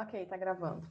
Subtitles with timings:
[0.00, 0.88] Ok, tá gravando.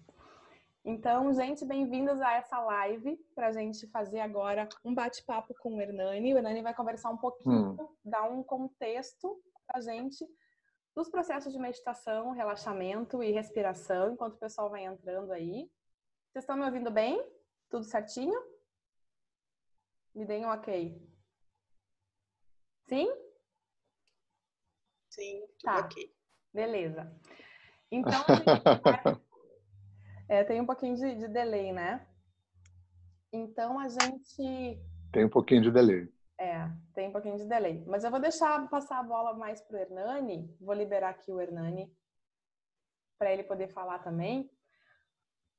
[0.84, 5.82] Então, gente, bem-vindos a essa live para a gente fazer agora um bate-papo com o
[5.82, 6.34] Hernani.
[6.34, 7.96] O Hernani vai conversar um pouquinho, hum.
[8.04, 10.28] dar um contexto para a gente
[10.93, 15.71] dos processos de meditação, relaxamento e respiração, enquanto o pessoal vai entrando aí.
[16.34, 17.26] Vocês estão me ouvindo bem?
[17.70, 18.38] Tudo certinho?
[20.14, 21.02] Me deem um ok.
[22.89, 23.10] Sim?
[25.10, 25.80] Sim, tudo tá.
[25.80, 26.14] ok.
[26.54, 27.10] Beleza.
[27.92, 28.12] Então,
[30.28, 32.05] é, tem um pouquinho de, de delay, né?
[33.32, 34.80] Então, a gente.
[35.12, 36.09] Tem um pouquinho de delay.
[36.40, 37.84] É, tem um pouquinho de delay.
[37.88, 40.55] Mas eu vou deixar passar a bola mais para o Hernani.
[40.59, 41.92] Vou liberar aqui o Hernani
[43.18, 44.50] para ele poder falar também.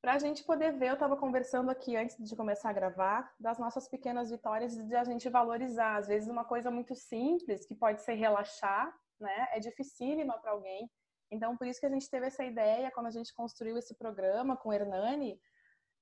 [0.01, 3.59] Para a gente poder ver, eu estava conversando aqui antes de começar a gravar, das
[3.59, 5.97] nossas pequenas vitórias e de a gente valorizar.
[5.97, 9.49] Às vezes, uma coisa muito simples, que pode ser relaxar, né?
[9.53, 10.89] É dificílima para alguém.
[11.31, 14.57] Então, por isso que a gente teve essa ideia, quando a gente construiu esse programa
[14.57, 15.41] com o Hernani,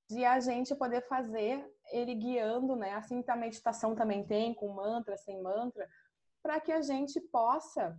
[0.08, 2.94] de a gente poder fazer ele guiando, né?
[2.94, 5.88] Assim que a meditação também tem, com mantra, sem mantra,
[6.42, 7.98] para que a gente possa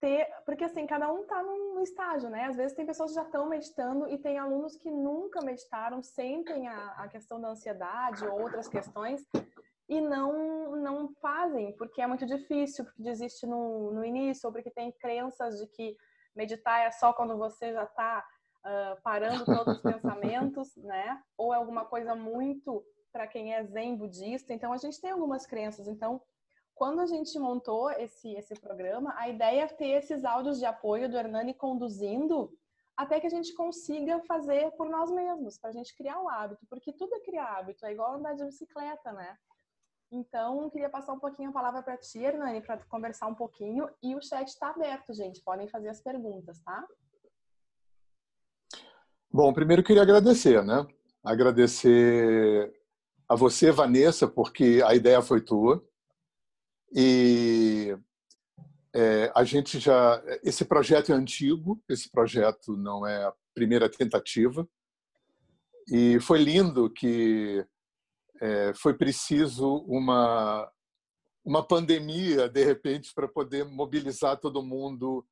[0.00, 2.44] ter, porque assim, cada um está num estágio, né?
[2.44, 6.68] Às vezes tem pessoas que já estão meditando e tem alunos que nunca meditaram, sentem
[6.68, 9.26] a, a questão da ansiedade ou outras questões
[9.88, 14.70] e não não fazem porque é muito difícil, porque desiste no, no início, ou porque
[14.70, 15.96] tem crenças de que
[16.34, 18.26] meditar é só quando você já está
[18.64, 21.22] uh, parando todos os pensamentos, né?
[21.36, 24.52] Ou é alguma coisa muito para quem é zen budista.
[24.52, 25.86] Então a gente tem algumas crenças.
[25.86, 26.20] Então,
[26.74, 31.08] quando a gente montou esse esse programa, a ideia é ter esses áudios de apoio
[31.08, 32.50] do Hernani conduzindo
[32.96, 36.64] até que a gente consiga fazer por nós mesmos, para a gente criar o hábito,
[36.68, 39.36] porque tudo é criar hábito, é igual andar de bicicleta, né?
[40.10, 43.88] Então, queria passar um pouquinho a palavra para ti, Hernani, para conversar um pouquinho.
[44.02, 45.42] E o chat está aberto, gente.
[45.42, 46.86] Podem fazer as perguntas, tá?
[49.30, 50.86] Bom, primeiro queria agradecer, né?
[51.24, 52.72] Agradecer
[53.28, 55.84] a você, Vanessa, porque a ideia foi tua.
[56.94, 57.96] E
[58.94, 60.22] é, a gente já.
[60.44, 64.68] Esse projeto é antigo, esse projeto não é a primeira tentativa.
[65.88, 67.66] E foi lindo que
[68.40, 70.70] é, foi preciso uma
[71.44, 75.26] uma pandemia de repente para poder mobilizar todo mundo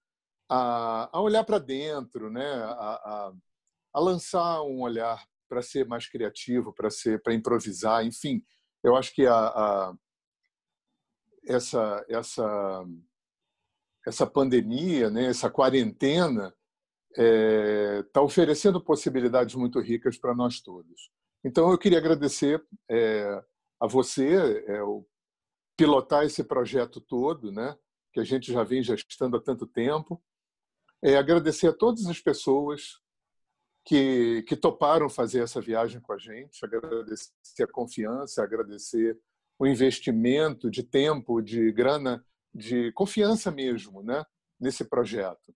[0.48, 2.46] a, a olhar para dentro, né?
[2.46, 3.32] A, a,
[3.94, 8.44] a, lançar um olhar para ser mais criativo, para ser para improvisar, enfim,
[8.84, 9.94] eu acho que a,
[11.46, 12.84] essa essa
[14.06, 15.26] essa pandemia, né?
[15.26, 16.54] Essa quarentena
[17.10, 21.10] está é, tá oferecendo possibilidades muito ricas para nós todos.
[21.44, 23.42] Então, eu queria agradecer é,
[23.80, 25.04] a você, é, o,
[25.76, 27.76] pilotar esse projeto todo, né,
[28.12, 30.22] que a gente já vem gestando há tanto tempo.
[31.02, 33.00] É, agradecer a todas as pessoas
[33.84, 39.18] que, que toparam fazer essa viagem com a gente, agradecer a confiança, agradecer
[39.58, 42.24] o investimento de tempo, de grana,
[42.54, 44.24] de confiança mesmo né,
[44.60, 45.54] nesse projeto.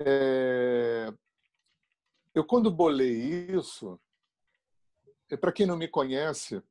[0.00, 1.12] É...
[2.34, 3.98] Eu, quando bolei isso,
[5.34, 6.62] para quem não me conhece,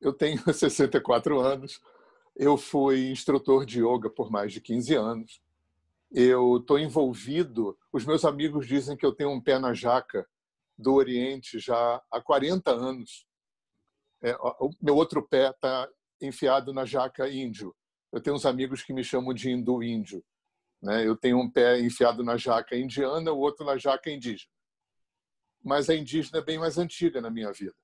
[0.00, 1.80] eu tenho 64 anos,
[2.36, 5.42] eu fui instrutor de yoga por mais de 15 anos.
[6.12, 10.26] Eu estou envolvido, os meus amigos dizem que eu tenho um pé na jaca
[10.76, 13.26] do Oriente já há 40 anos.
[14.22, 15.88] É, o meu outro pé está
[16.20, 17.74] enfiado na jaca índio.
[18.12, 20.24] Eu tenho uns amigos que me chamam de hindu-índio.
[20.80, 21.06] Né?
[21.06, 24.50] Eu tenho um pé enfiado na jaca indiana, o outro na jaca indígena.
[25.62, 27.74] Mas a indígena é bem mais antiga na minha vida.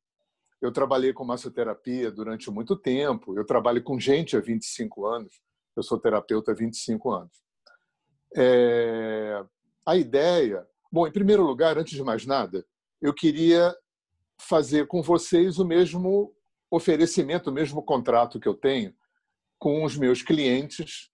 [0.61, 3.37] Eu trabalhei com massoterapia durante muito tempo.
[3.39, 5.41] Eu trabalho com gente há 25 anos.
[5.77, 7.33] Eu sou terapeuta há 25 anos.
[8.37, 9.43] É...
[9.87, 10.67] A ideia.
[10.93, 12.67] Bom, em primeiro lugar, antes de mais nada,
[13.01, 13.75] eu queria
[14.41, 16.35] fazer com vocês o mesmo
[16.71, 18.95] oferecimento, o mesmo contrato que eu tenho
[19.59, 21.11] com os meus clientes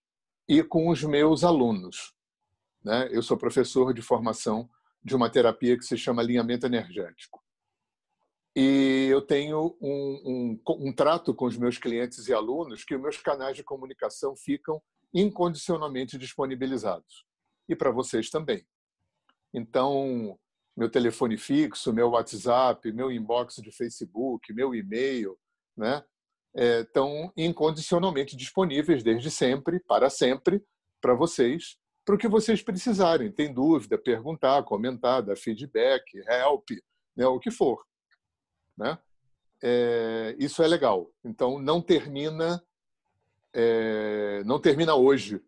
[0.49, 2.15] e com os meus alunos.
[2.85, 3.09] Né?
[3.11, 4.69] Eu sou professor de formação
[5.03, 7.43] de uma terapia que se chama alinhamento energético.
[8.59, 13.03] E eu tenho um, um, um, trato com os meus clientes e alunos que os
[13.03, 14.81] meus canais de comunicação ficam
[15.13, 17.27] incondicionalmente disponibilizados.
[17.69, 18.67] E para vocês também.
[19.53, 20.39] Então,
[20.75, 25.39] meu telefone fixo, meu WhatsApp, meu inbox de Facebook, meu e-mail,
[25.77, 26.03] né,
[26.57, 30.65] é, estão incondicionalmente disponíveis desde sempre, para sempre,
[30.99, 31.77] para vocês,
[32.07, 33.31] para o que vocês precisarem.
[33.31, 36.71] Tem dúvida, perguntar, comentar, dar feedback, help,
[37.15, 37.85] né, o que for
[38.77, 38.99] né?
[39.63, 41.11] É, isso é legal.
[41.25, 42.63] Então não termina
[43.53, 45.43] é, não termina hoje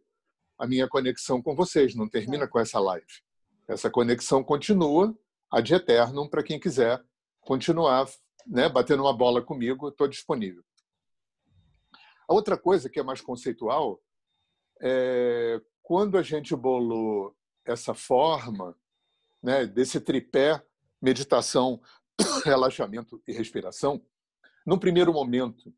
[0.59, 3.07] a minha conexão com vocês, não termina com essa live.
[3.69, 5.15] Essa conexão continua
[5.51, 7.03] ad eternum para quem quiser
[7.41, 8.09] continuar
[8.47, 10.65] né, batendo uma bola comigo, estou disponível.
[12.27, 14.01] A outra coisa que é mais conceitual
[14.81, 17.35] é quando a gente bolou
[17.65, 18.77] essa forma
[19.43, 20.63] né, desse tripé
[21.01, 21.81] meditação,
[22.45, 24.03] relaxamento e respiração,
[24.67, 25.73] no primeiro momento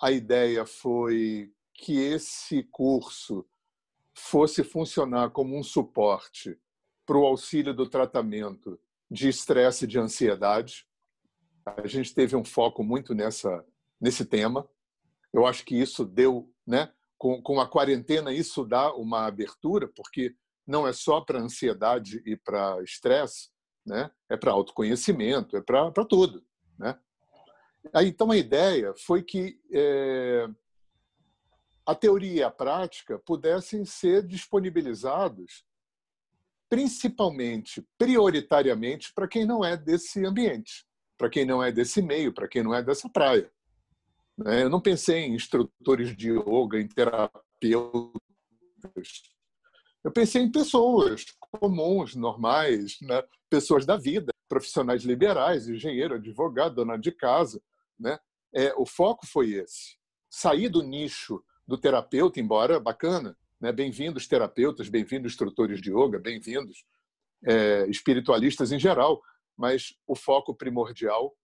[0.00, 3.46] a ideia foi que esse curso
[4.14, 6.58] fosse funcionar como um suporte
[7.06, 8.78] para o auxílio do tratamento
[9.10, 10.86] de estresse e de ansiedade.
[11.64, 13.64] A gente teve um foco muito nessa
[14.00, 14.68] nesse tema.
[15.32, 16.92] Eu acho que isso deu, né?
[17.16, 20.34] Com, com a quarentena isso dá uma abertura, porque
[20.66, 23.50] não é só para ansiedade e para estresse,
[23.84, 24.10] né?
[24.28, 26.44] É para autoconhecimento, é para tudo,
[26.78, 26.98] né?
[27.92, 30.48] Aí, então a ideia foi que é,
[31.86, 35.64] a teoria e a prática pudessem ser disponibilizados
[36.68, 40.86] principalmente, prioritariamente, para quem não é desse ambiente,
[41.16, 43.50] para quem não é desse meio, para quem não é dessa praia.
[44.36, 44.64] Né?
[44.64, 48.20] Eu não pensei em instrutores de yoga, em terapeutas.
[50.04, 53.22] Eu pensei em pessoas comuns, normais, né?
[53.48, 57.62] pessoas da vida, profissionais liberais, engenheiro, advogado, dona de casa.
[57.98, 58.18] Né?
[58.54, 59.96] É, o foco foi esse.
[60.30, 63.72] Sair do nicho do terapeuta, embora bacana, né?
[63.72, 66.84] bem-vindos terapeutas, bem-vindos instrutores de yoga, bem-vindos
[67.46, 69.20] é, espiritualistas em geral,
[69.56, 71.34] mas o foco primordial,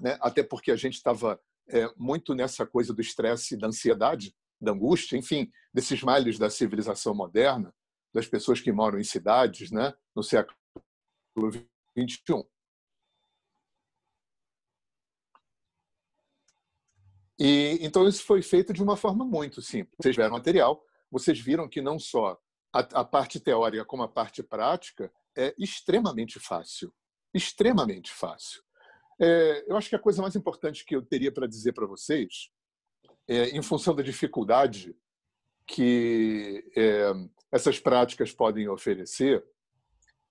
[0.00, 0.18] né?
[0.20, 5.16] até porque a gente estava é, muito nessa coisa do estresse, da ansiedade, da angústia,
[5.16, 7.74] enfim, desses males da civilização moderna,
[8.14, 9.92] das pessoas que moram em cidades, né?
[10.14, 10.56] no século
[11.98, 12.46] XXI.
[17.36, 19.96] E então isso foi feito de uma forma muito simples.
[20.00, 22.40] Vocês tiveram material, vocês viram que não só
[22.72, 26.94] a, a parte teórica como a parte prática é extremamente fácil,
[27.34, 28.62] extremamente fácil.
[29.20, 32.50] É, eu acho que a coisa mais importante que eu teria para dizer para vocês,
[33.26, 34.96] é, em função da dificuldade
[35.66, 37.12] que é,
[37.54, 39.44] essas práticas podem oferecer,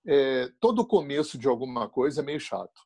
[0.06, 2.82] é, todo começo de alguma coisa é meio chato.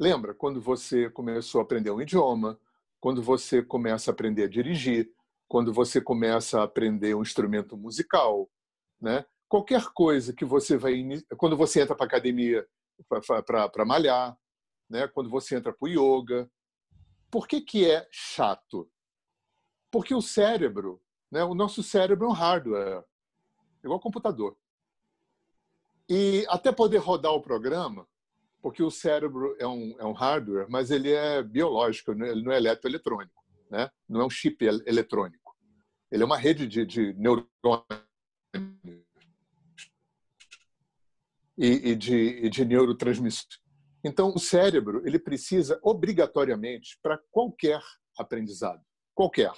[0.00, 2.58] Lembra quando você começou a aprender um idioma,
[3.00, 5.14] quando você começa a aprender a dirigir,
[5.46, 8.50] quando você começa a aprender um instrumento musical,
[9.00, 9.24] né?
[9.48, 11.00] Qualquer coisa que você vai
[11.36, 12.66] quando você entra para academia
[13.08, 14.36] para malhar,
[14.90, 15.06] né?
[15.06, 16.50] Quando você entra para o yoga,
[17.30, 18.90] por que que é chato?
[19.88, 21.00] Porque o cérebro,
[21.34, 21.42] né?
[21.42, 23.02] O nosso cérebro é um hardware,
[23.82, 24.56] igual computador.
[26.08, 28.06] E até poder rodar o programa,
[28.62, 32.56] porque o cérebro é um, é um hardware, mas ele é biológico, ele não é
[32.56, 33.90] eletroeletrônico, né?
[34.08, 35.56] não é um chip eletrônico.
[36.08, 37.84] Ele é uma rede de, de neurônios
[41.58, 42.14] e, e, de,
[42.44, 43.58] e de neurotransmissores.
[44.04, 47.82] Então, o cérebro ele precisa obrigatoriamente para qualquer
[48.16, 48.80] aprendizado,
[49.12, 49.50] qualquer,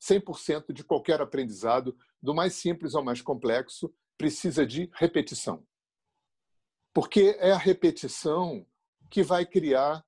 [0.00, 5.66] 100% de qualquer aprendizado, do mais simples ao mais complexo, precisa de repetição.
[6.92, 8.66] Porque é a repetição
[9.10, 10.04] que vai criar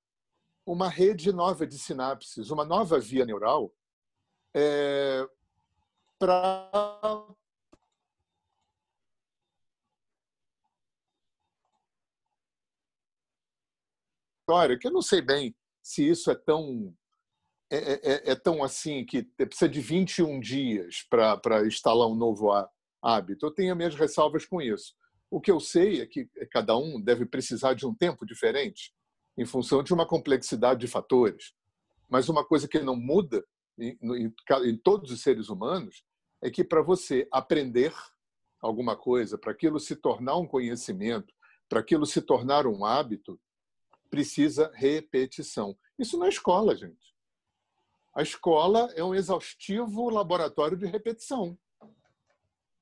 [0.64, 3.74] uma rede nova de sinapses, uma nova via neural
[4.54, 5.28] é,
[6.18, 7.36] para
[14.80, 16.96] que eu não sei bem se isso é tão
[17.70, 22.50] é, é, é, é tão assim que precisa de 21 dias para instalar um novo
[23.02, 23.46] hábito.
[23.46, 24.94] Eu tenho minhas ressalvas com isso.
[25.30, 28.94] O que eu sei é que cada um deve precisar de um tempo diferente
[29.36, 31.52] em função de uma complexidade de fatores.
[32.08, 33.44] Mas uma coisa que não muda
[33.78, 34.34] em, em,
[34.64, 36.02] em todos os seres humanos
[36.42, 37.94] é que para você aprender
[38.60, 41.32] alguma coisa, para aquilo se tornar um conhecimento,
[41.68, 43.38] para aquilo se tornar um hábito,
[44.10, 45.76] precisa repetição.
[45.98, 47.07] Isso na escola, gente.
[48.14, 51.58] A escola é um exaustivo laboratório de repetição.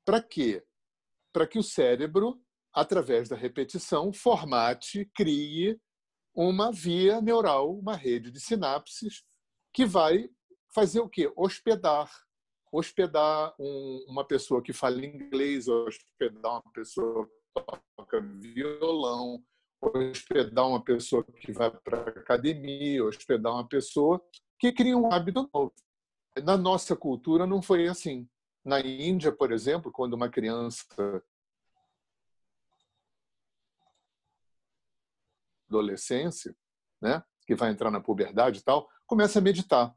[0.05, 0.65] Para quê?
[1.37, 2.41] para que o cérebro,
[2.73, 5.79] através da repetição, formate, crie
[6.35, 9.23] uma via neural, uma rede de sinapses
[9.71, 10.31] que vai
[10.75, 11.31] fazer o quê?
[11.37, 12.11] Hospedar.
[12.73, 17.61] Hospedar um, uma pessoa que fala inglês, hospedar uma pessoa que
[17.99, 19.45] toca violão,
[19.79, 24.27] hospedar uma pessoa que vai para a academia, hospedar uma pessoa
[24.59, 25.73] que cria um hábito novo.
[26.43, 28.29] Na nossa cultura não foi assim.
[28.65, 30.85] Na Índia, por exemplo, quando uma criança
[35.69, 36.57] adolescência,
[37.01, 39.95] né, que vai entrar na puberdade e tal, começa a meditar.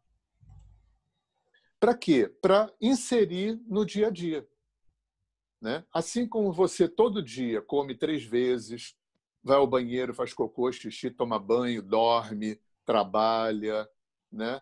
[1.79, 2.27] Para quê?
[2.41, 4.47] Para inserir no dia a dia.
[5.61, 5.85] Né?
[5.93, 8.95] Assim como você todo dia come três vezes,
[9.43, 13.89] vai ao banheiro, faz cocô, xixi, toma banho, dorme, trabalha,
[14.31, 14.61] né?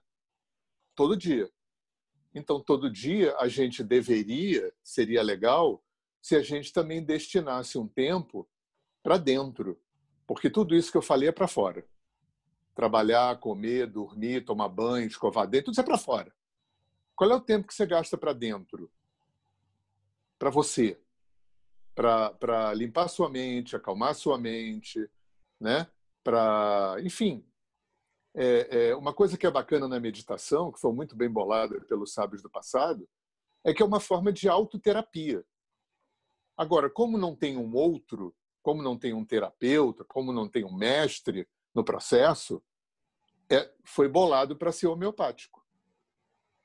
[0.98, 1.50] todo dia.
[2.34, 5.84] Então, todo dia a gente deveria, seria legal,
[6.20, 8.50] se a gente também destinasse um tempo
[9.04, 9.80] para dentro.
[10.26, 11.88] Porque tudo isso que eu falei é para fora.
[12.76, 16.34] Trabalhar, comer, dormir, tomar banho, escovar dentro, tudo isso é para fora.
[17.16, 18.92] Qual é o tempo que você gasta para dentro?
[20.38, 21.00] Para você.
[21.96, 25.10] Para limpar sua mente, acalmar sua mente,
[25.60, 25.88] né?
[26.24, 27.44] Para, enfim,
[28.40, 32.14] é, é, uma coisa que é bacana na meditação, que foi muito bem bolada pelos
[32.14, 33.10] sábios do passado,
[33.64, 35.44] é que é uma forma de autoterapia.
[36.56, 40.76] Agora, como não tem um outro, como não tem um terapeuta, como não tem um
[40.76, 42.64] mestre no processo,
[43.50, 45.66] é, foi bolado para ser homeopático.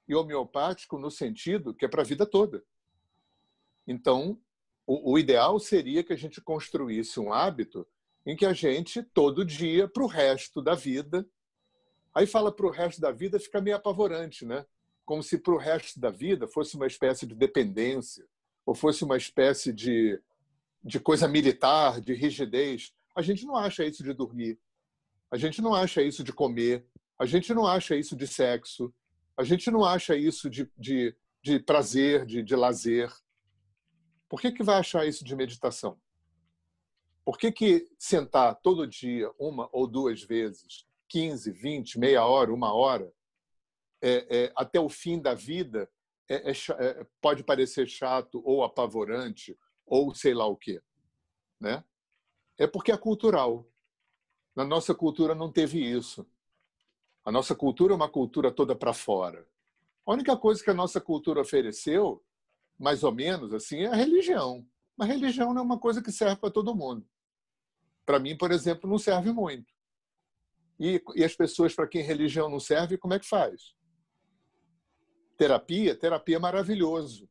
[0.07, 2.63] E homeopático no sentido que é para a vida toda.
[3.87, 4.39] Então,
[4.87, 7.87] o, o ideal seria que a gente construísse um hábito
[8.27, 11.27] em que a gente, todo dia, para o resto da vida,
[12.15, 14.67] Aí fala para o resto da vida, fica meio apavorante, né?
[15.05, 18.27] Como se para o resto da vida fosse uma espécie de dependência,
[18.65, 20.21] ou fosse uma espécie de,
[20.85, 22.93] de coisa militar, de rigidez.
[23.17, 24.59] A gente não acha isso de dormir.
[25.31, 26.87] A gente não acha isso de comer.
[27.19, 28.93] A gente não acha isso de sexo.
[29.37, 33.13] A gente não acha isso de, de, de prazer, de, de lazer.
[34.29, 35.99] Por que, que vai achar isso de meditação?
[37.25, 42.73] Por que, que sentar todo dia, uma ou duas vezes, 15, 20, meia hora, uma
[42.73, 43.13] hora,
[44.01, 45.87] é, é, até o fim da vida,
[46.27, 49.55] é, é, é, pode parecer chato ou apavorante
[49.85, 50.81] ou sei lá o quê.
[51.61, 51.85] Né?
[52.59, 53.69] É porque é cultural.
[54.57, 56.27] Na nossa cultura não teve isso.
[57.23, 59.47] A nossa cultura é uma cultura toda para fora.
[60.07, 62.25] A única coisa que a nossa cultura ofereceu,
[62.79, 64.67] mais ou menos assim, é a religião.
[64.97, 67.07] Mas religião não é uma coisa que serve para todo mundo.
[68.07, 69.73] Para mim, por exemplo, não serve muito.
[70.79, 73.75] E, e as pessoas para quem religião não serve, como é que faz?
[75.37, 77.29] Terapia, terapia é maravilhoso.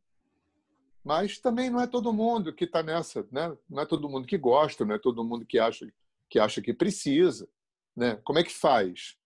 [1.03, 3.57] Mas também não é todo mundo que está nessa, né?
[3.69, 5.91] Não é todo mundo que gosta, não é todo mundo que acha
[6.29, 7.50] que acha que precisa,
[7.95, 8.15] né?
[8.24, 9.17] Como é que faz?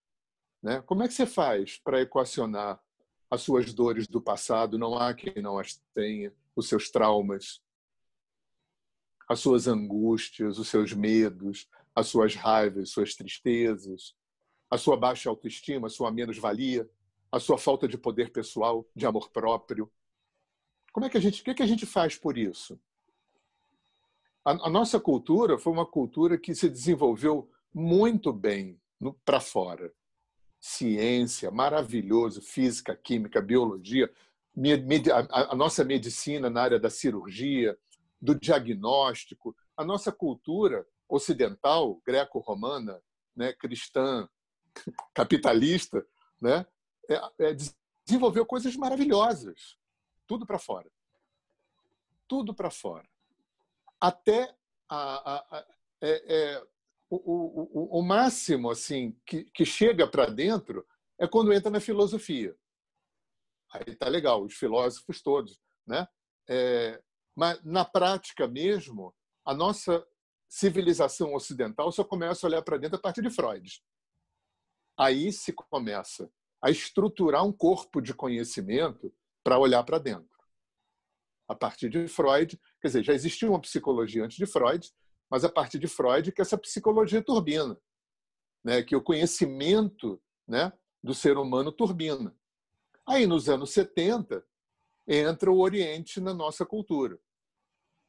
[0.66, 0.82] Né?
[0.82, 2.82] Como é que você faz para equacionar
[3.30, 4.80] as suas dores do passado?
[4.80, 7.62] Não há quem não as tenha, os seus traumas,
[9.30, 14.14] as suas angústias, os seus medos, as suas raivas, suas tristezas,
[14.70, 16.90] a sua baixa autoestima, a sua menos-valia,
[17.32, 19.90] a sua falta de poder pessoal, de amor próprio.
[20.92, 22.80] Como é que a gente, o que, é que a gente faz por isso?
[24.44, 28.80] A, a nossa cultura foi uma cultura que se desenvolveu muito bem
[29.24, 29.92] para fora.
[30.60, 34.12] Ciência, maravilhoso, física, química, biologia,
[35.32, 37.78] a, a nossa medicina na área da cirurgia,
[38.22, 43.02] do diagnóstico, a nossa cultura ocidental, greco-romana,
[43.36, 44.28] né, cristã,
[45.14, 46.06] capitalista,
[46.42, 46.66] né,
[47.10, 47.56] é, é,
[48.06, 49.78] desenvolveu coisas maravilhosas,
[50.28, 50.90] tudo para fora,
[52.28, 53.08] tudo para fora,
[54.00, 54.56] até
[54.90, 55.66] a, a, a
[56.02, 56.68] é, é
[57.10, 60.86] o, o, o, máximo assim que, que chega para dentro
[61.18, 62.56] é quando entra na filosofia.
[63.72, 66.08] Aí tá legal, os filósofos todos, né?
[66.48, 67.02] É,
[67.36, 70.06] mas na prática mesmo, a nossa
[70.48, 73.82] civilização ocidental só começa a olhar para dentro a partir de Freud.
[74.98, 80.36] Aí se começa a estruturar um corpo de conhecimento para olhar para dentro.
[81.48, 84.92] A partir de Freud, quer dizer, já existia uma psicologia antes de Freud,
[85.30, 87.80] mas a partir de Freud que essa psicologia turbina,
[88.64, 90.74] né, que o conhecimento, né,
[91.04, 92.36] do ser humano turbina.
[93.08, 94.44] Aí nos anos 70
[95.08, 97.20] entra o Oriente na nossa cultura.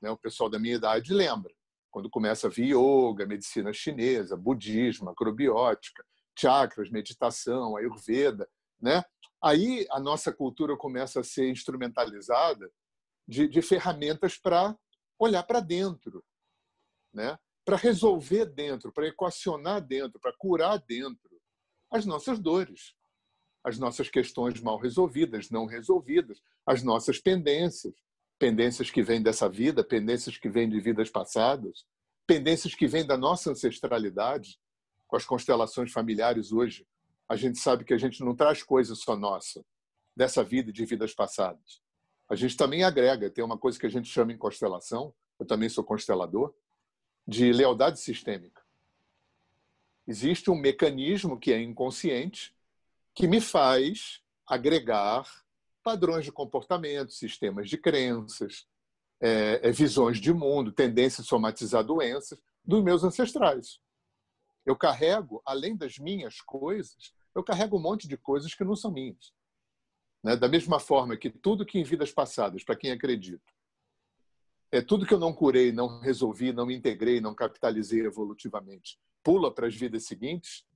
[0.00, 1.55] Né, o pessoal da minha idade lembra
[1.97, 6.05] quando começa a vir yoga, medicina chinesa, budismo, acrobiótica,
[6.38, 8.47] chakras, meditação, ayurveda,
[8.79, 9.03] né?
[9.43, 12.71] Aí a nossa cultura começa a ser instrumentalizada
[13.26, 14.76] de, de ferramentas para
[15.19, 16.23] olhar para dentro,
[17.15, 17.38] né?
[17.65, 21.41] Para resolver dentro, para equacionar dentro, para curar dentro
[21.91, 22.95] as nossas dores,
[23.65, 27.95] as nossas questões mal resolvidas, não resolvidas, as nossas pendências,
[28.38, 31.87] pendências que vêm dessa vida, pendências que vêm de vidas passadas,
[32.26, 34.59] pendências que vêm da nossa ancestralidade,
[35.07, 36.87] com as constelações familiares hoje.
[37.28, 39.64] A gente sabe que a gente não traz coisa só nossa,
[40.14, 41.81] dessa vida e de vidas passadas.
[42.28, 45.69] A gente também agrega, tem uma coisa que a gente chama em constelação, eu também
[45.69, 46.55] sou constelador,
[47.26, 48.62] de lealdade sistêmica.
[50.07, 52.55] Existe um mecanismo que é inconsciente
[53.14, 55.45] que me faz agregar
[55.87, 58.66] padrões de comportamento, sistemas de crenças,
[59.21, 63.78] é, é, visões de mundo, tendência a somatizar doenças dos meus ancestrais.
[64.66, 68.90] Eu carrego, além das minhas coisas, eu carrego um monte de coisas que não são
[68.90, 69.33] minhas.
[70.25, 70.35] Né?
[70.35, 73.52] Da mesma forma que tudo que em vidas passadas, para quem acredita,
[74.73, 79.69] é tudo que eu não curei, não resolvi, não integrei, não capitalizei evolutivamente, pula para
[79.69, 80.66] as vidas seguintes,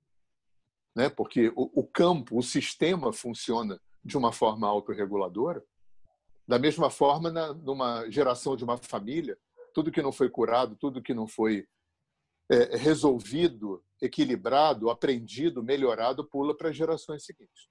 [0.95, 1.09] né?
[1.11, 5.64] porque o, o campo, o sistema funciona de uma forma autorreguladora.
[6.47, 9.38] Da mesma forma, na, numa geração de uma família,
[9.73, 11.66] tudo que não foi curado, tudo que não foi
[12.50, 17.69] é, resolvido, equilibrado, aprendido, melhorado, pula para as gerações seguintes.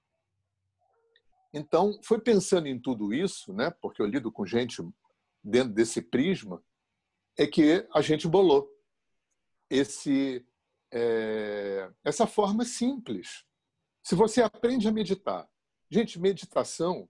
[1.52, 4.82] Então, foi pensando em tudo isso, né, porque eu lido com gente
[5.42, 6.62] dentro desse prisma,
[7.36, 8.70] é que a gente bolou
[9.68, 10.46] esse,
[10.92, 13.44] é, essa forma simples.
[14.02, 15.48] Se você aprende a meditar,
[15.90, 17.08] gente, meditação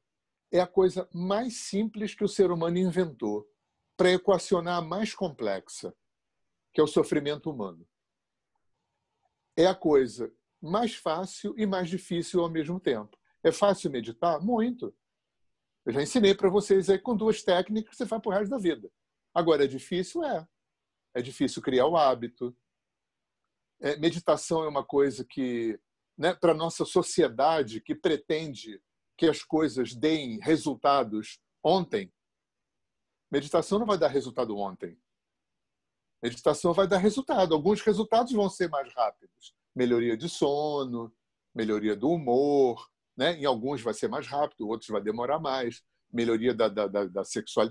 [0.51, 3.49] é a coisa mais simples que o ser humano inventou
[3.97, 5.95] para equacionar a mais complexa,
[6.73, 7.87] que é o sofrimento humano.
[9.57, 13.19] É a coisa mais fácil e mais difícil ao mesmo tempo.
[13.43, 14.41] É fácil meditar?
[14.41, 14.95] Muito.
[15.85, 18.91] Eu já ensinei para vocês aí com duas técnicas você faz o resto da vida.
[19.35, 20.25] Agora, é difícil?
[20.25, 20.47] É.
[21.15, 22.57] É difícil criar o hábito.
[23.81, 25.79] É, meditação é uma coisa que,
[26.21, 28.79] né, para a nossa sociedade que pretende
[29.17, 32.13] que as coisas deem resultados ontem,
[33.33, 34.99] meditação não vai dar resultado ontem.
[36.23, 37.55] Meditação vai dar resultado.
[37.55, 39.55] Alguns resultados vão ser mais rápidos.
[39.75, 41.11] Melhoria de sono,
[41.55, 42.87] melhoria do humor,
[43.17, 43.39] né?
[43.39, 45.83] Em alguns vai ser mais rápido, outros vai demorar mais.
[46.13, 47.23] Melhoria da, da, da, da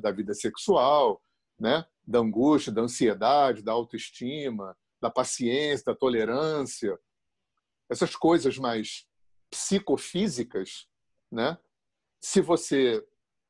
[0.02, 1.22] da vida sexual,
[1.60, 1.86] né?
[2.04, 7.00] Da angústia, da ansiedade, da autoestima, da paciência, da tolerância.
[7.90, 9.08] Essas coisas mais
[9.50, 10.88] psicofísicas,
[11.32, 11.58] né?
[12.22, 13.06] Se você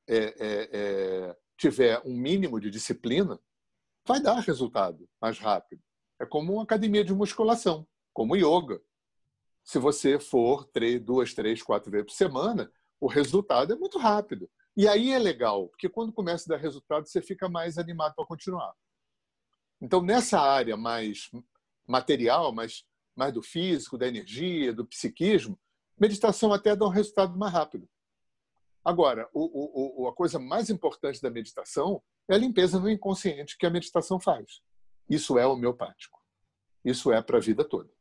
[0.07, 3.39] é, é, é, tiver um mínimo de disciplina,
[4.07, 5.81] vai dar resultado mais rápido.
[6.19, 8.81] É como uma academia de musculação, como yoga.
[9.63, 14.49] Se você for três, duas, três, quatro vezes por semana, o resultado é muito rápido.
[14.75, 18.25] E aí é legal, porque quando começa a dar resultado, você fica mais animado para
[18.25, 18.73] continuar.
[19.81, 21.29] Então, nessa área mais
[21.87, 22.83] material, mais,
[23.19, 25.59] mais do físico, da energia, do psiquismo,
[25.99, 27.87] meditação até dá um resultado mais rápido.
[28.83, 33.65] Agora, o, o, a coisa mais importante da meditação é a limpeza no inconsciente que
[33.65, 34.61] a meditação faz.
[35.09, 36.17] Isso é homeopático.
[36.83, 37.91] Isso é para a vida toda.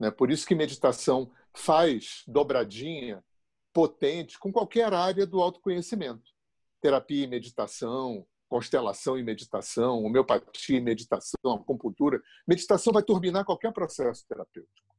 [0.00, 0.10] Né?
[0.10, 3.24] Por isso que meditação faz dobradinha
[3.72, 6.32] potente com qualquer área do autoconhecimento.
[6.80, 12.22] Terapia e meditação, constelação e meditação, homeopatia e meditação, acupuntura.
[12.46, 14.94] Meditação vai turbinar qualquer processo terapêutico.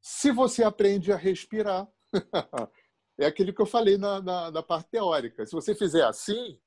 [0.00, 1.86] Se você aprende a respirar,
[3.16, 5.46] é aquilo que eu falei na, na, na, parte teórica.
[5.46, 6.60] Se você fizer assim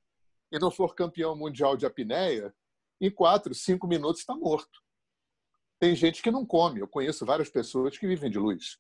[0.50, 2.56] e não for campeão mundial de apneia,
[3.02, 4.82] em quatro, cinco minutos está morto.
[5.78, 6.80] Tem gente que não come.
[6.80, 8.80] Eu conheço várias pessoas que vivem de luz.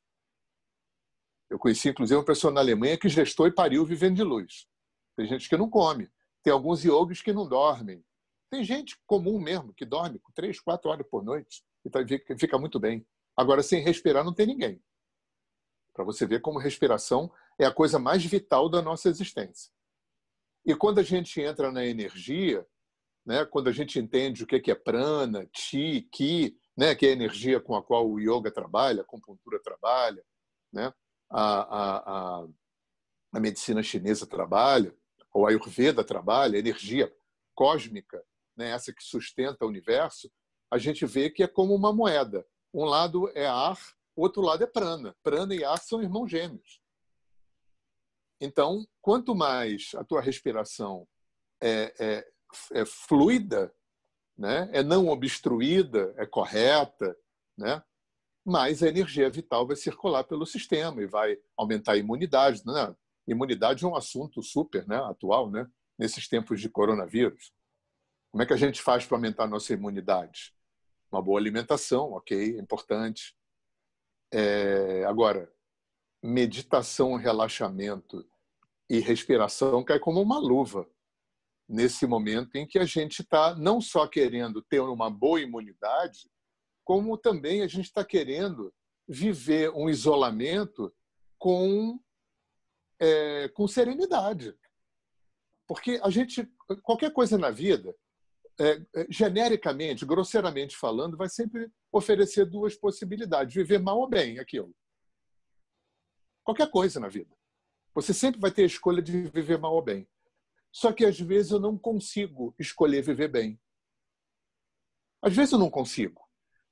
[1.50, 4.70] Eu conheci, inclusive, uma pessoa na Alemanha que gestou e pariu vivendo de luz.
[5.18, 6.10] Tem gente que não come.
[6.44, 8.04] Tem alguns yogis que não dormem.
[8.50, 12.00] Tem gente comum mesmo que dorme três, quatro horas por noite e tá,
[12.38, 13.06] fica muito bem.
[13.36, 14.82] Agora, sem respirar, não tem ninguém.
[15.94, 19.72] Para você ver como respiração é a coisa mais vital da nossa existência.
[20.66, 22.66] E quando a gente entra na energia,
[23.26, 27.14] né, quando a gente entende o que é prana, chi, ki, né, que é a
[27.14, 30.24] energia com a qual o yoga trabalha, a acupuntura trabalha,
[30.72, 30.94] né,
[31.30, 31.98] a, a,
[32.42, 32.48] a,
[33.34, 34.96] a medicina chinesa trabalha,
[35.34, 37.14] ou a Ayurveda trabalha, energia
[37.56, 38.24] cósmica,
[38.56, 40.32] né, essa que sustenta o universo,
[40.70, 42.46] a gente vê que é como uma moeda.
[42.74, 43.78] Um lado é ar,
[44.16, 45.16] o outro lado é prana.
[45.22, 46.82] Prana e ar são irmãos gêmeos.
[48.40, 51.08] Então, quanto mais a tua respiração
[51.62, 52.28] é, é,
[52.72, 53.74] é fluida,
[54.38, 54.70] né?
[54.74, 57.16] é não obstruída, é correta,
[57.58, 57.84] né?
[58.44, 62.66] mais a energia vital vai circular pelo sistema e vai aumentar a imunidade.
[62.66, 62.96] Né?
[63.32, 64.98] Imunidade é um assunto super né?
[64.98, 65.70] atual né?
[65.98, 67.54] nesses tempos de coronavírus.
[68.32, 70.54] Como é que a gente faz para aumentar a nossa imunidade?
[71.12, 73.36] Uma boa alimentação, ok, é importante.
[74.32, 75.52] É, agora,
[76.24, 78.26] meditação, relaxamento
[78.90, 80.88] e respiração cai como uma luva
[81.68, 86.30] nesse momento em que a gente está não só querendo ter uma boa imunidade,
[86.84, 88.74] como também a gente está querendo
[89.08, 90.94] viver um isolamento
[91.38, 92.00] com,
[93.02, 94.56] é, com serenidade.
[95.68, 96.48] Porque a gente,
[96.84, 97.96] qualquer coisa na vida,
[98.60, 104.74] é, é, genericamente, grosseiramente falando, vai sempre oferecer duas possibilidades: viver mal ou bem, aquilo.
[106.44, 107.36] Qualquer coisa na vida.
[107.96, 110.08] Você sempre vai ter a escolha de viver mal ou bem.
[110.72, 113.60] Só que às vezes eu não consigo escolher viver bem.
[115.22, 116.22] Às vezes eu não consigo.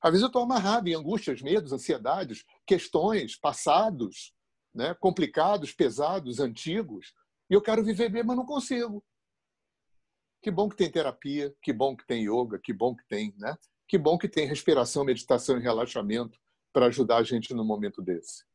[0.02, 4.34] Às vezes eu estou amarrado em angústias, medos, ansiedades, questões, passados,
[4.74, 7.14] né, complicados, pesados, antigos,
[7.50, 9.04] e eu quero viver bem, mas não consigo.
[10.42, 13.58] Que bom que tem terapia, que bom que tem yoga, que bom que tem, né?
[13.88, 16.40] Que bom que tem respiração, meditação e relaxamento
[16.72, 18.46] para ajudar a gente no momento desse.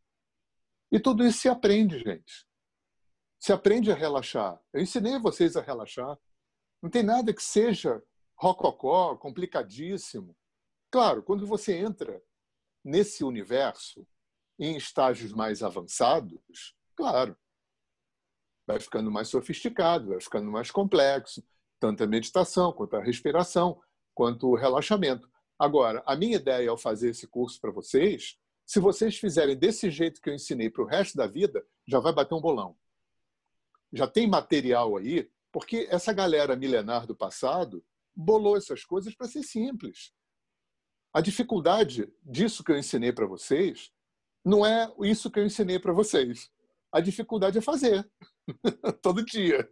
[0.90, 2.46] E tudo isso se aprende, gente.
[3.40, 4.58] Se aprende a relaxar.
[4.72, 6.16] Eu ensinei vocês a relaxar.
[6.80, 8.02] Não tem nada que seja
[8.36, 10.36] rococó, complicadíssimo.
[10.90, 12.22] Claro, quando você entra
[12.84, 14.06] nesse universo
[14.58, 17.36] em estágios mais avançados, claro,
[18.66, 21.44] vai ficando mais sofisticado, vai ficando mais complexo,
[21.78, 23.80] tanto a meditação quanto a respiração,
[24.14, 25.28] quanto o relaxamento.
[25.58, 30.20] Agora, a minha ideia ao fazer esse curso para vocês, se vocês fizerem desse jeito
[30.20, 32.76] que eu ensinei para o resto da vida, já vai bater um bolão.
[33.92, 37.84] Já tem material aí, porque essa galera milenar do passado
[38.16, 40.12] bolou essas coisas para ser simples.
[41.12, 43.92] A dificuldade disso que eu ensinei para vocês
[44.44, 46.50] não é isso que eu ensinei para vocês.
[46.92, 48.08] A dificuldade é fazer
[49.02, 49.68] todo dia.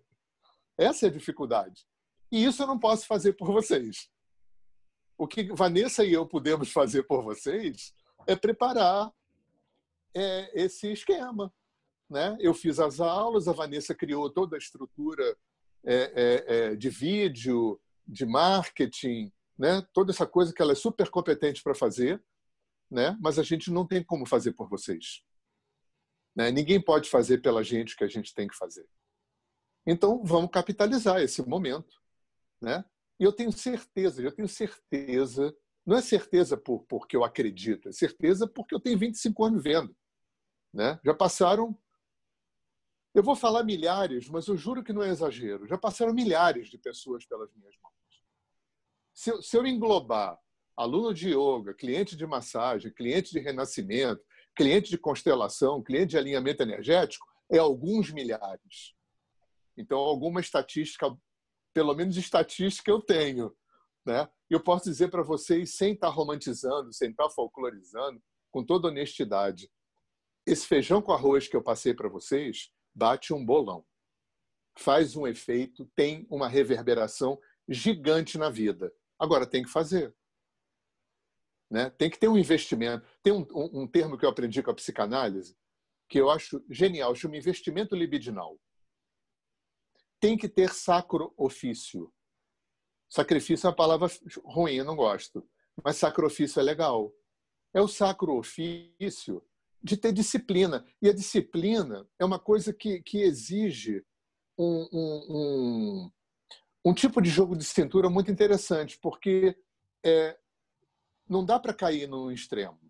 [0.79, 1.87] Essa é a dificuldade.
[2.31, 4.09] E isso eu não posso fazer por vocês.
[5.19, 7.95] O que Vanessa e eu podemos fazer por vocês
[8.27, 9.13] é preparar
[10.15, 11.53] é, esse esquema.
[12.09, 12.37] Né?
[12.41, 15.37] Eu fiz as aulas, a Vanessa criou toda a estrutura
[15.85, 19.87] é, é, é de vídeo, de marketing, né?
[19.93, 22.23] toda essa coisa que ela é super competente para fazer,
[22.93, 23.17] né?
[23.21, 25.23] mas a gente não tem como fazer por vocês.
[26.37, 26.51] Né?
[26.51, 28.87] Ninguém pode fazer pela gente o que a gente tem que fazer.
[29.87, 32.01] Então, vamos capitalizar esse momento.
[32.61, 32.85] Né?
[33.19, 37.93] E eu tenho certeza, eu tenho certeza, não é certeza por, porque eu acredito, é
[37.93, 39.97] certeza porque eu tenho 25 anos vendo.
[40.73, 41.01] Né?
[41.03, 41.77] Já passaram,
[43.15, 46.77] eu vou falar milhares, mas eu juro que não é exagero, já passaram milhares de
[46.77, 47.95] pessoas pelas minhas mãos.
[49.15, 50.39] Se eu, se eu englobar
[50.77, 54.23] aluno de yoga, cliente de massagem, cliente de renascimento,
[54.57, 58.95] cliente de constelação, cliente de alinhamento energético, é alguns milhares.
[59.77, 61.15] Então, alguma estatística,
[61.73, 63.55] pelo menos estatística, eu tenho.
[64.05, 64.29] Né?
[64.51, 69.71] Eu posso dizer para vocês, sem estar romantizando, sem estar folclorizando, com toda honestidade,
[70.47, 73.85] esse feijão com arroz que eu passei para vocês bate um bolão.
[74.77, 78.93] Faz um efeito, tem uma reverberação gigante na vida.
[79.19, 80.15] Agora, tem que fazer.
[81.73, 81.89] Né?
[81.89, 83.03] Tem que ter um investimento.
[83.23, 85.57] Tem um, um, um termo que eu aprendi com a psicanálise
[86.07, 88.61] que eu acho genial, chama investimento libidinal.
[90.21, 92.13] Tem que ter sacro ofício.
[93.09, 94.11] Sacrifício é uma palavra
[94.45, 95.43] ruim, eu não gosto.
[95.83, 97.11] Mas sacrifício é legal.
[97.73, 99.43] É o sacro ofício
[99.83, 100.85] de ter disciplina.
[101.01, 104.05] E a disciplina é uma coisa que, que exige
[104.59, 106.11] um, um, um,
[106.85, 109.57] um tipo de jogo de cintura muito interessante, porque
[110.05, 110.39] é,
[111.29, 112.81] não dá para cair no extremo.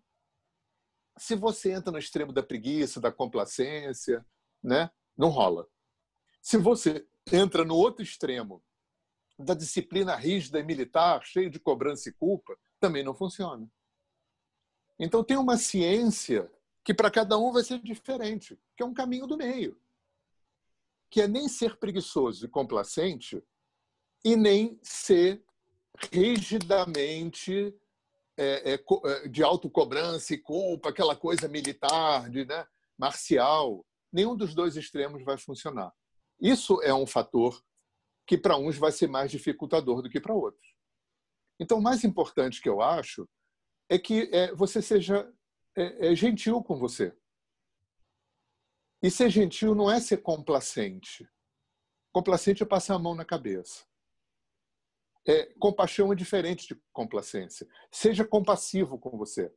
[1.17, 4.25] Se você entra no extremo da preguiça, da complacência,
[4.61, 5.67] né, não rola.
[6.41, 8.63] Se você entra no outro extremo
[9.37, 13.69] da disciplina rígida e militar, cheio de cobrança e culpa, também não funciona.
[14.99, 16.51] Então tem uma ciência
[16.83, 19.79] que para cada um vai ser diferente, que é um caminho do meio,
[21.09, 23.41] que é nem ser preguiçoso e complacente
[24.23, 25.43] e nem ser
[26.11, 27.73] rigidamente
[28.37, 32.65] é, é, é, de autocobrança e culpa, aquela coisa militar, de, né,
[32.97, 33.85] marcial.
[34.11, 35.91] Nenhum dos dois extremos vai funcionar.
[36.39, 37.61] Isso é um fator
[38.25, 40.73] que para uns vai ser mais dificultador do que para outros.
[41.59, 43.27] Então, o mais importante que eu acho
[43.89, 45.31] é que é, você seja
[45.75, 47.15] é, é gentil com você.
[49.01, 51.27] E ser gentil não é ser complacente.
[52.11, 53.85] Complacente é passar a mão na cabeça.
[55.25, 57.67] É, compaixão é diferente de complacência.
[57.91, 59.53] Seja compassivo com você.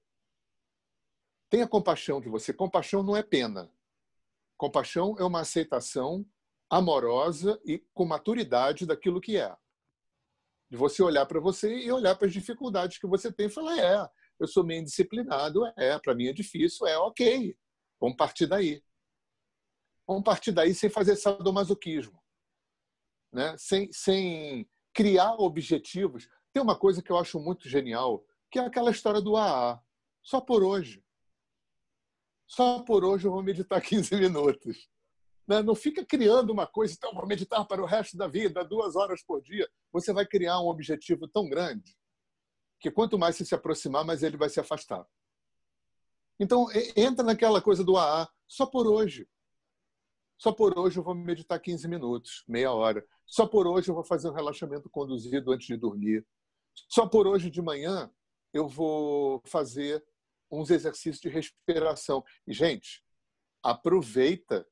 [1.51, 2.53] Tenha compaixão de você.
[2.53, 3.73] Compaixão não é pena.
[4.57, 6.25] Compaixão é uma aceitação
[6.71, 9.55] amorosa e com maturidade daquilo que é.
[10.71, 13.79] De você olhar para você e olhar para as dificuldades que você tem e falar:
[13.79, 17.57] é, eu sou meio indisciplinado, é, para mim é difícil, é ok.
[18.01, 18.83] Vamos partir daí.
[20.07, 22.23] Vamos partir daí sem fazer sadomasoquismo.
[23.33, 23.57] Né?
[23.59, 26.27] Sem, sem criar objetivos.
[26.55, 29.79] Tem uma coisa que eu acho muito genial, que é aquela história do AA.
[30.23, 31.05] Só por hoje.
[32.47, 34.89] Só por hoje eu vou meditar 15 minutos.
[35.47, 35.63] Né?
[35.63, 39.23] Não fica criando uma coisa, então vou meditar para o resto da vida, duas horas
[39.23, 39.69] por dia.
[39.93, 41.95] Você vai criar um objetivo tão grande
[42.81, 45.07] que quanto mais você se aproximar, mais ele vai se afastar.
[46.41, 49.29] Então, entra naquela coisa do AA, só por hoje.
[50.39, 53.05] Só por hoje eu vou meditar 15 minutos, meia hora.
[53.27, 56.27] Só por hoje eu vou fazer um relaxamento conduzido antes de dormir.
[56.89, 58.11] Só por hoje de manhã
[58.53, 60.05] eu vou fazer
[60.51, 62.23] uns exercícios de respiração.
[62.47, 63.03] E, gente,
[63.63, 64.67] aproveita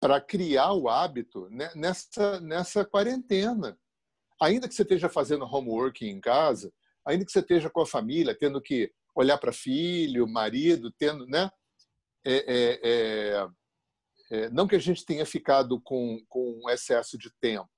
[0.00, 3.78] para criar o hábito nessa, nessa quarentena.
[4.40, 6.72] Ainda que você esteja fazendo homework em casa,
[7.06, 11.48] ainda que você esteja com a família, tendo que olhar para filho, marido, tendo, né?
[12.26, 13.48] É, é, é,
[14.34, 17.70] é, não que a gente tenha ficado com, com excesso de tempo,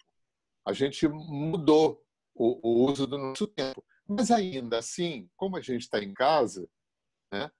[0.67, 2.03] a gente mudou
[2.35, 3.85] o, o uso do nosso tempo.
[4.09, 6.67] Mas ainda assim, como a gente está em casa,
[7.31, 7.51] né,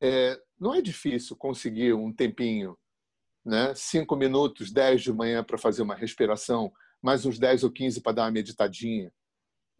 [0.00, 2.78] é, não é difícil conseguir um tempinho,
[3.44, 8.00] né, cinco minutos, dez de manhã para fazer uma respiração, mais uns dez ou quinze
[8.00, 9.12] para dar uma meditadinha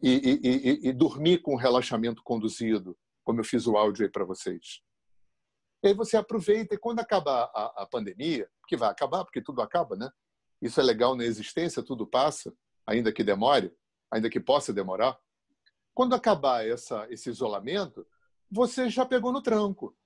[0.02, 4.10] e, e, e, e dormir com um relaxamento conduzido, como eu fiz o áudio aí
[4.10, 4.82] para vocês.
[5.86, 9.62] E aí você aproveita e quando acabar a, a, pandemia, que vai acabar, porque tudo
[9.62, 10.10] acaba, né?
[10.60, 12.52] Isso é legal na existência, tudo passa,
[12.84, 13.72] ainda que demore,
[14.10, 15.16] ainda que possa demorar.
[15.94, 18.04] Quando acabar essa, esse isolamento,
[18.50, 19.96] você já pegou no tranco.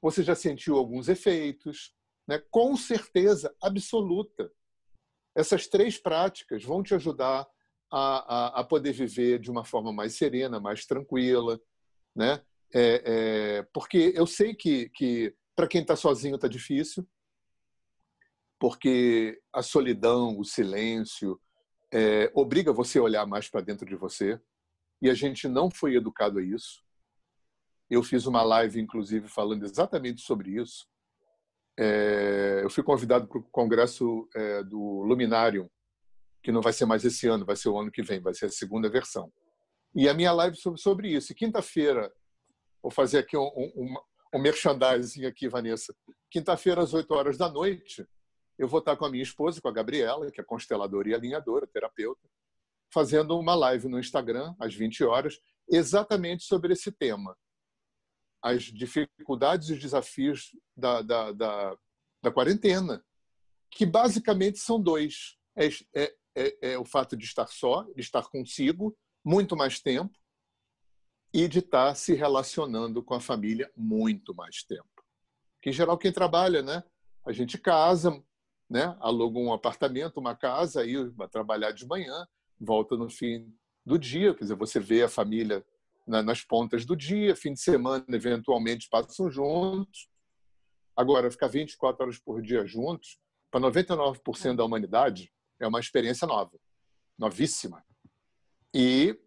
[0.00, 1.92] Você já sentiu alguns efeitos,
[2.24, 2.40] né?
[2.48, 4.52] com certeza absoluta.
[5.34, 7.44] Essas três práticas vão te ajudar
[7.90, 11.60] a, a, a poder viver de uma forma mais serena, mais tranquila,
[12.14, 12.40] né?
[12.74, 17.06] É, é, porque eu sei que, que para quem está sozinho está difícil,
[18.58, 21.40] porque a solidão, o silêncio,
[21.92, 24.40] é, obriga você a olhar mais para dentro de você.
[25.00, 26.82] E a gente não foi educado a isso.
[27.88, 30.86] Eu fiz uma live, inclusive, falando exatamente sobre isso.
[31.78, 35.70] É, eu fui convidado para o congresso é, do Luminarium,
[36.42, 38.46] que não vai ser mais esse ano, vai ser o ano que vem, vai ser
[38.46, 39.32] a segunda versão.
[39.94, 41.34] E a minha live sobre, sobre isso.
[41.34, 42.12] Quinta-feira,
[42.88, 43.94] vou fazer aqui um, um,
[44.34, 45.94] um merchandising aqui, Vanessa.
[46.30, 48.06] Quinta-feira, às 8 horas da noite,
[48.58, 51.66] eu vou estar com a minha esposa, com a Gabriela, que é consteladora e alinhadora,
[51.66, 52.26] terapeuta,
[52.92, 55.38] fazendo uma live no Instagram, às 20 horas,
[55.70, 57.36] exatamente sobre esse tema.
[58.42, 61.76] As dificuldades e os desafios da, da, da,
[62.22, 63.04] da quarentena,
[63.70, 65.36] que basicamente são dois.
[65.54, 70.18] É, é, é, é o fato de estar só, de estar consigo muito mais tempo,
[71.32, 74.88] e de estar se relacionando com a família muito mais tempo.
[75.60, 76.82] Que, em geral, quem trabalha, né?
[77.24, 78.22] A gente casa,
[78.68, 78.96] né?
[79.00, 82.26] aluga um apartamento, uma casa, aí vai trabalhar de manhã,
[82.58, 83.52] volta no fim
[83.84, 85.64] do dia, quer dizer, você vê a família
[86.06, 90.08] nas pontas do dia, fim de semana, eventualmente, passam juntos.
[90.96, 93.18] Agora, ficar 24 horas por dia juntos,
[93.50, 96.58] para 99% da humanidade, é uma experiência nova,
[97.18, 97.84] novíssima.
[98.74, 99.18] E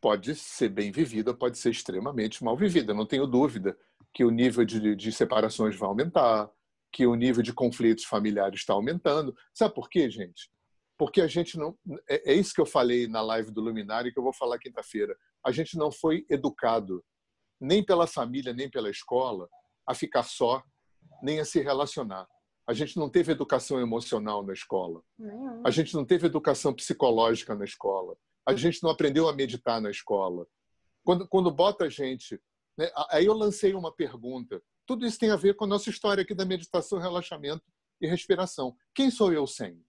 [0.00, 2.94] pode ser bem vivida, pode ser extremamente mal vivida.
[2.94, 3.76] Não tenho dúvida
[4.12, 6.50] que o nível de, de separações vai aumentar,
[6.92, 9.36] que o nível de conflitos familiares está aumentando.
[9.52, 10.50] Sabe por quê, gente?
[10.98, 11.76] Porque a gente não.
[12.08, 15.16] É, é isso que eu falei na live do Luminário que eu vou falar quinta-feira.
[15.44, 17.04] A gente não foi educado,
[17.60, 19.48] nem pela família, nem pela escola,
[19.86, 20.62] a ficar só,
[21.22, 22.26] nem a se relacionar.
[22.66, 25.02] A gente não teve educação emocional na escola.
[25.64, 28.16] A gente não teve educação psicológica na escola.
[28.46, 30.46] A gente não aprendeu a meditar na escola.
[31.04, 32.40] Quando, quando bota a gente.
[32.78, 34.62] Né, aí eu lancei uma pergunta.
[34.86, 37.64] Tudo isso tem a ver com a nossa história aqui da meditação, relaxamento
[38.00, 38.76] e respiração.
[38.94, 39.84] Quem sou eu sem?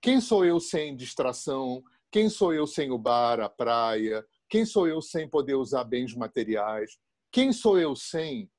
[0.00, 1.82] Quem sou eu sem distração?
[2.10, 4.26] Quem sou eu sem o bar, a praia?
[4.48, 6.98] Quem sou eu sem poder usar bens materiais?
[7.30, 8.50] Quem sou eu sem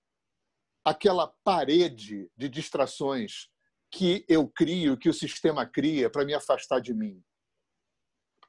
[0.85, 3.49] aquela parede de distrações
[3.91, 7.23] que eu crio, que o sistema cria para me afastar de mim?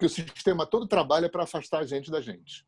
[0.00, 2.66] Porque o sistema todo trabalha para afastar a gente da gente,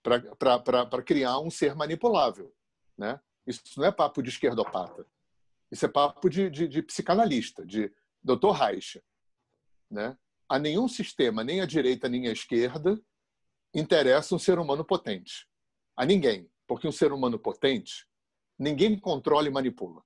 [0.00, 2.54] para criar um ser manipulável.
[2.96, 3.20] Né?
[3.44, 5.04] Isso não é papo de esquerdopata.
[5.72, 8.52] Isso é papo de, de, de psicanalista, de Dr.
[8.52, 9.02] Reich.
[9.90, 10.16] Né?
[10.48, 13.02] A nenhum sistema, nem a direita nem a esquerda,
[13.74, 15.48] interessa um ser humano potente.
[15.96, 16.48] A ninguém.
[16.64, 18.06] Porque um ser humano potente,
[18.56, 20.00] ninguém controla e manipula.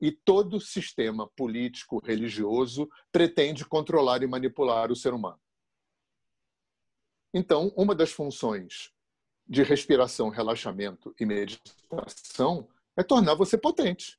[0.00, 5.40] E todo sistema político, religioso, pretende controlar e manipular o ser humano.
[7.32, 8.92] Então, uma das funções
[9.48, 14.18] de respiração, relaxamento e meditação é tornar você potente.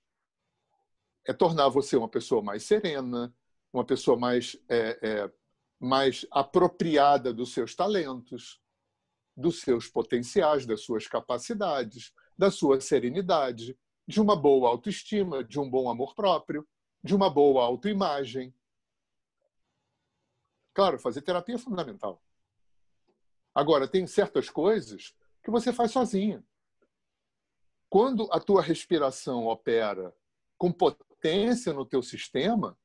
[1.25, 3.33] É tornar você uma pessoa mais serena,
[3.73, 5.31] uma pessoa mais, é, é,
[5.79, 8.61] mais apropriada dos seus talentos,
[9.35, 15.69] dos seus potenciais, das suas capacidades, da sua serenidade, de uma boa autoestima, de um
[15.69, 16.67] bom amor próprio,
[17.03, 18.53] de uma boa autoimagem.
[20.73, 22.23] Claro, fazer terapia é fundamental.
[23.53, 26.43] Agora, tem certas coisas que você faz sozinha.
[27.89, 30.13] Quando a tua respiração opera
[30.57, 32.77] com potência, no teu sistema,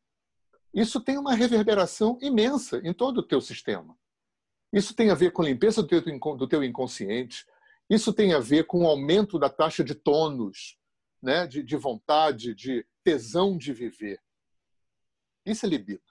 [0.72, 3.96] isso tem uma reverberação imensa em todo o teu sistema.
[4.72, 6.00] Isso tem a ver com a limpeza do teu,
[6.36, 7.44] do teu inconsciente,
[7.90, 10.78] isso tem a ver com o aumento da taxa de tônus,
[11.22, 11.46] né?
[11.46, 14.20] de, de vontade, de tesão de viver.
[15.46, 16.02] Isso é libido.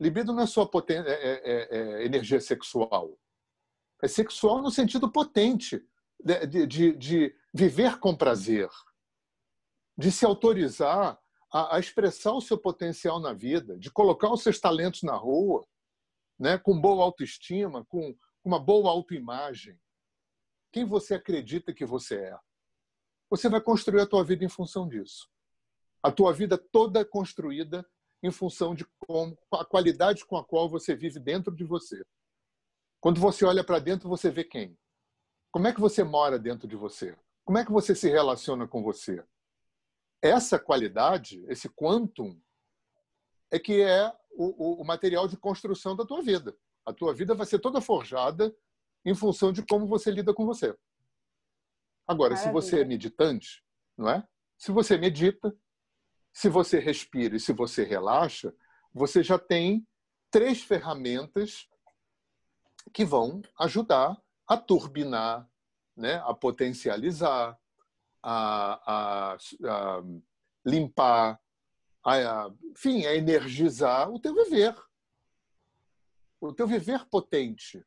[0.00, 3.18] Libido não é só é, é, é, é, energia sexual.
[4.02, 5.84] É sexual no sentido potente
[6.20, 8.68] de, de, de viver com prazer,
[9.96, 11.18] de se autorizar
[11.52, 15.66] a, a, expressar o seu potencial na vida, de colocar os seus talentos na rua,
[16.38, 19.78] né, com boa autoestima, com uma boa autoimagem.
[20.72, 22.38] Quem você acredita que você é?
[23.30, 25.28] Você vai construir a tua vida em função disso.
[26.02, 27.86] A tua vida toda é construída
[28.22, 32.04] em função de como, a qualidade com a qual você vive dentro de você.
[33.00, 34.76] Quando você olha para dentro, você vê quem?
[35.52, 37.16] Como é que você mora dentro de você?
[37.44, 39.24] Como é que você se relaciona com você?
[40.20, 42.40] Essa qualidade, esse quantum,
[43.50, 46.56] é que é o, o, material de construção da tua vida.
[46.84, 48.54] A tua vida vai ser toda forjada
[49.04, 50.76] em função de como você lida com você.
[52.08, 52.60] Agora, Maravilha.
[52.62, 53.62] se você é meditante,
[53.96, 54.26] não é?
[54.56, 55.54] Se você medita,
[56.32, 58.54] se você respira e se você relaxa,
[58.94, 59.86] você já tem
[60.30, 61.68] três ferramentas
[62.94, 64.16] que vão ajudar
[64.46, 65.46] a turbinar,
[65.94, 66.14] né?
[66.24, 67.58] a potencializar,
[68.22, 70.02] a, a, a
[70.64, 71.38] limpar,
[72.04, 74.74] a, enfim, a energizar o teu viver.
[76.40, 77.84] O teu viver potente.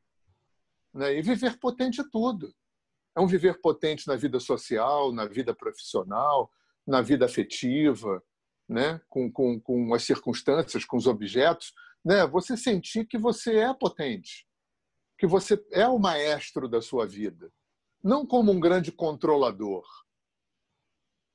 [0.93, 1.15] Né?
[1.17, 2.53] E viver potente é tudo.
[3.15, 6.51] É um viver potente na vida social, na vida profissional,
[6.85, 8.23] na vida afetiva,
[8.67, 13.73] né, com, com, com as circunstâncias, com os objetos, né, você sentir que você é
[13.73, 14.47] potente,
[15.17, 17.51] que você é o maestro da sua vida.
[18.03, 19.85] Não como um grande controlador,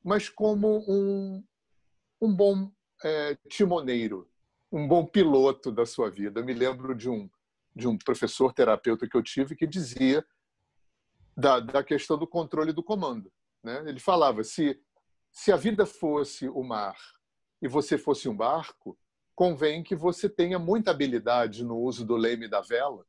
[0.02, 1.44] mas como um,
[2.20, 2.70] um bom
[3.04, 4.28] é, timoneiro,
[4.72, 6.40] um bom piloto da sua vida.
[6.40, 7.30] Eu me lembro de um,
[7.74, 10.24] de um professor terapeuta que eu tive que dizia
[11.36, 13.30] da, da questão do controle do comando.
[13.62, 13.84] Né?
[13.86, 14.80] Ele falava: se,
[15.30, 16.96] se a vida fosse o mar
[17.60, 18.98] e você fosse um barco,
[19.34, 23.04] convém que você tenha muita habilidade no uso do leme da vela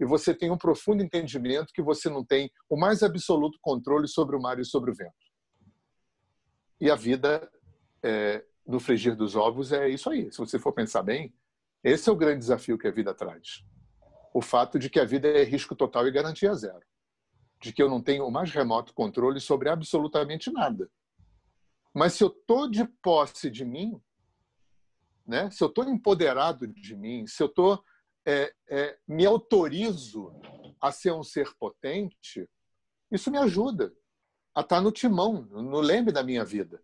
[0.00, 4.36] e você tenha um profundo entendimento que você não tem o mais absoluto controle sobre
[4.36, 5.12] o mar e sobre o vento.
[6.80, 7.50] E a vida,
[8.00, 10.30] é, no frigir dos ovos, é isso aí.
[10.30, 11.34] Se você for pensar bem,
[11.82, 13.64] esse é o grande desafio que a vida traz.
[14.32, 16.86] O fato de que a vida é risco total e garantia zero.
[17.60, 20.90] De que eu não tenho o mais remoto controle sobre absolutamente nada.
[21.92, 24.00] Mas se eu estou de posse de mim,
[25.26, 25.50] né?
[25.50, 27.82] se eu estou empoderado de mim, se eu estou
[28.26, 30.32] é, é, me autorizo
[30.80, 32.48] a ser um ser potente,
[33.10, 33.92] isso me ajuda
[34.54, 36.82] a estar tá no timão, no leme da minha vida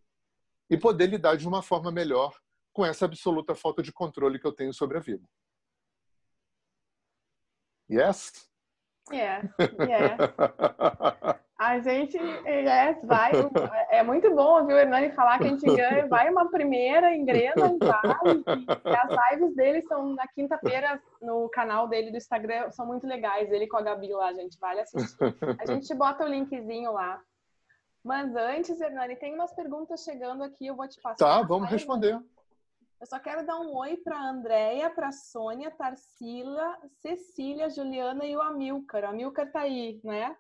[0.69, 2.35] e poder lidar de uma forma melhor
[2.73, 5.29] com essa absoluta falta de controle que eu tenho sobre a vida.
[7.91, 8.51] Yes?
[9.13, 9.49] Yeah,
[9.81, 10.17] yeah.
[11.59, 13.33] A gente é, vai.
[13.91, 17.67] É muito bom ouvir o Hernani falar que a gente ganha, vai uma primeira, engrena,
[18.85, 23.53] as lives dele são na quinta-feira no canal dele do Instagram, são muito legais.
[23.53, 25.35] Ele com a Gabi lá, gente, vale assistir.
[25.59, 27.21] A gente bota o linkzinho lá.
[28.03, 31.17] Mas antes, Hernani, tem umas perguntas chegando aqui, eu vou te passar.
[31.25, 32.21] Tá, vamos responder.
[33.05, 38.41] Eu só quero dar um oi para Andréia, para Sônia, Tarsila, Cecília, Juliana e o
[38.41, 39.05] Amilcar.
[39.05, 40.35] O Amilcar tá aí, né?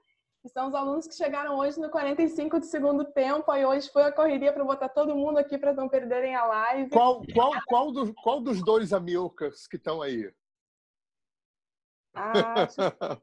[0.46, 4.12] são os alunos que chegaram hoje no 45 de segundo tempo, aí hoje foi a
[4.12, 6.88] correria para botar todo mundo aqui para não perderem a live.
[6.88, 10.32] Qual, qual, qual, do, qual dos dois Amilcars que estão aí?
[12.14, 12.66] Ah,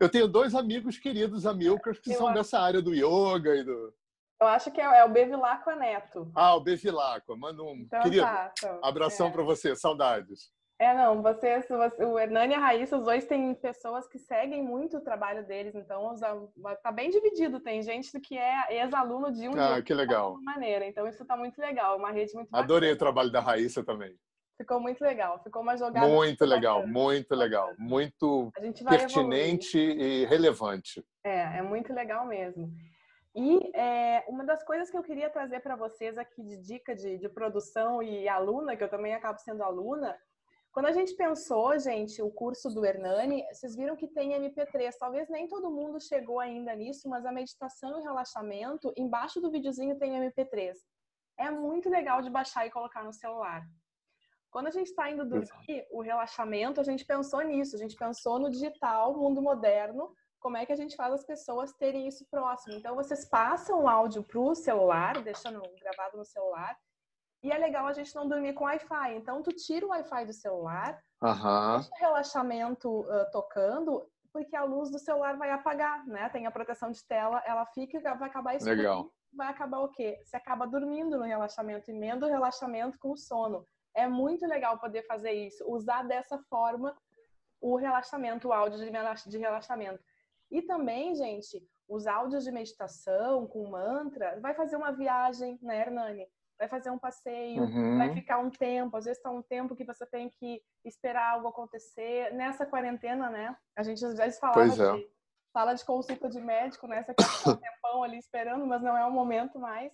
[0.00, 2.38] Eu tenho dois amigos queridos Amilcars que Eu são acho...
[2.38, 3.94] dessa área do yoga e do.
[4.40, 6.30] Eu acho que é, é o Bevilacqua Neto.
[6.34, 7.36] Ah, o Bevilacqua.
[7.36, 9.30] Manda um então, querido tá, então, abração é.
[9.30, 10.52] para você, saudades.
[10.78, 14.96] É, não, vocês, o Hernani e a Raíssa, os dois têm pessoas que seguem muito
[14.96, 16.14] o trabalho deles, então
[16.82, 17.60] tá bem dividido.
[17.60, 20.36] Tem gente que é ex-aluno de um ah, que legal.
[20.42, 22.94] maneira, então isso tá muito legal, uma rede muito Adorei bacana.
[22.94, 24.16] o trabalho da Raíssa também.
[24.58, 26.08] Ficou muito legal, ficou uma jogada.
[26.08, 26.92] Muito legal, bacana.
[26.92, 28.52] muito legal, muito
[28.88, 30.06] pertinente evoluir.
[30.06, 31.04] e relevante.
[31.24, 32.70] É, é muito legal mesmo.
[33.34, 37.18] E é, uma das coisas que eu queria trazer para vocês aqui de dica de,
[37.18, 40.16] de produção e aluna, que eu também acabo sendo aluna,
[40.74, 44.92] quando a gente pensou, gente, o curso do Hernani, vocês viram que tem MP3.
[44.98, 49.96] Talvez nem todo mundo chegou ainda nisso, mas a meditação e relaxamento, embaixo do videozinho
[49.96, 50.74] tem MP3.
[51.38, 53.62] É muito legal de baixar e colocar no celular.
[54.50, 57.76] Quando a gente está indo dormir, o relaxamento, a gente pensou nisso.
[57.76, 60.12] A gente pensou no digital, mundo moderno,
[60.44, 62.76] como é que a gente faz as pessoas terem isso próximo.
[62.76, 66.76] Então, vocês passam o áudio para o celular, deixando gravado no celular,
[67.42, 69.16] e é legal a gente não dormir com Wi-Fi.
[69.16, 71.76] Então, tu tira o Wi-Fi do celular, uhum.
[71.76, 76.28] deixa o relaxamento uh, tocando, porque a luz do celular vai apagar, né?
[76.28, 78.76] Tem a proteção de tela, ela fica e vai acabar escuro.
[78.76, 79.10] Legal.
[79.32, 80.20] Vai acabar o quê?
[80.26, 83.66] Você acaba dormindo no relaxamento, emenda o relaxamento com o sono.
[83.96, 86.94] É muito legal poder fazer isso, usar dessa forma
[87.62, 90.04] o relaxamento, o áudio de relaxamento.
[90.54, 96.28] E também, gente, os áudios de meditação com mantra, vai fazer uma viagem, né, Hernani?
[96.56, 97.98] Vai fazer um passeio, uhum.
[97.98, 101.48] vai ficar um tempo, às vezes está um tempo que você tem que esperar algo
[101.48, 102.32] acontecer.
[102.34, 103.56] Nessa quarentena, né?
[103.76, 104.68] A gente às vezes fala é.
[104.68, 105.10] de,
[105.52, 107.02] fala de consulta de médico, né?
[107.02, 109.92] Você fica um tempão ali esperando, mas não é o momento mais.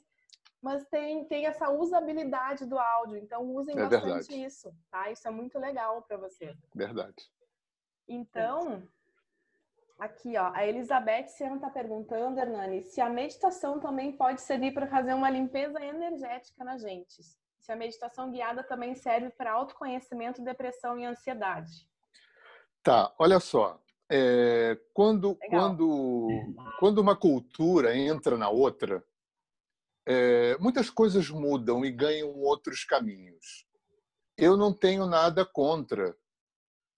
[0.60, 4.44] Mas tem, tem essa usabilidade do áudio, então usem é bastante verdade.
[4.44, 5.10] isso, tá?
[5.10, 6.54] Isso é muito legal para você.
[6.74, 7.32] Verdade.
[8.06, 8.86] Então,
[10.00, 14.86] Aqui, ó, a Elizabeth Siano está perguntando, Hernani, se a meditação também pode servir para
[14.86, 17.22] fazer uma limpeza energética na gente.
[17.60, 21.86] Se a meditação guiada também serve para autoconhecimento, depressão e ansiedade.
[22.82, 23.78] Tá, olha só.
[24.10, 26.28] É, quando, quando,
[26.78, 29.04] quando uma cultura entra na outra,
[30.06, 33.66] é, muitas coisas mudam e ganham outros caminhos.
[34.34, 36.16] Eu não tenho nada contra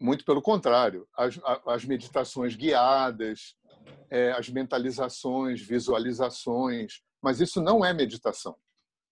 [0.02, 3.54] muito pelo contrário, as, as meditações guiadas,
[4.10, 8.56] é, as mentalizações, visualizações, mas isso não é meditação.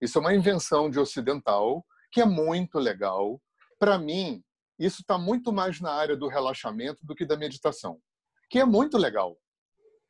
[0.01, 3.41] Isso é uma invenção de ocidental que é muito legal.
[3.79, 4.43] Para mim,
[4.79, 8.01] isso está muito mais na área do relaxamento do que da meditação,
[8.51, 9.39] que é muito legal.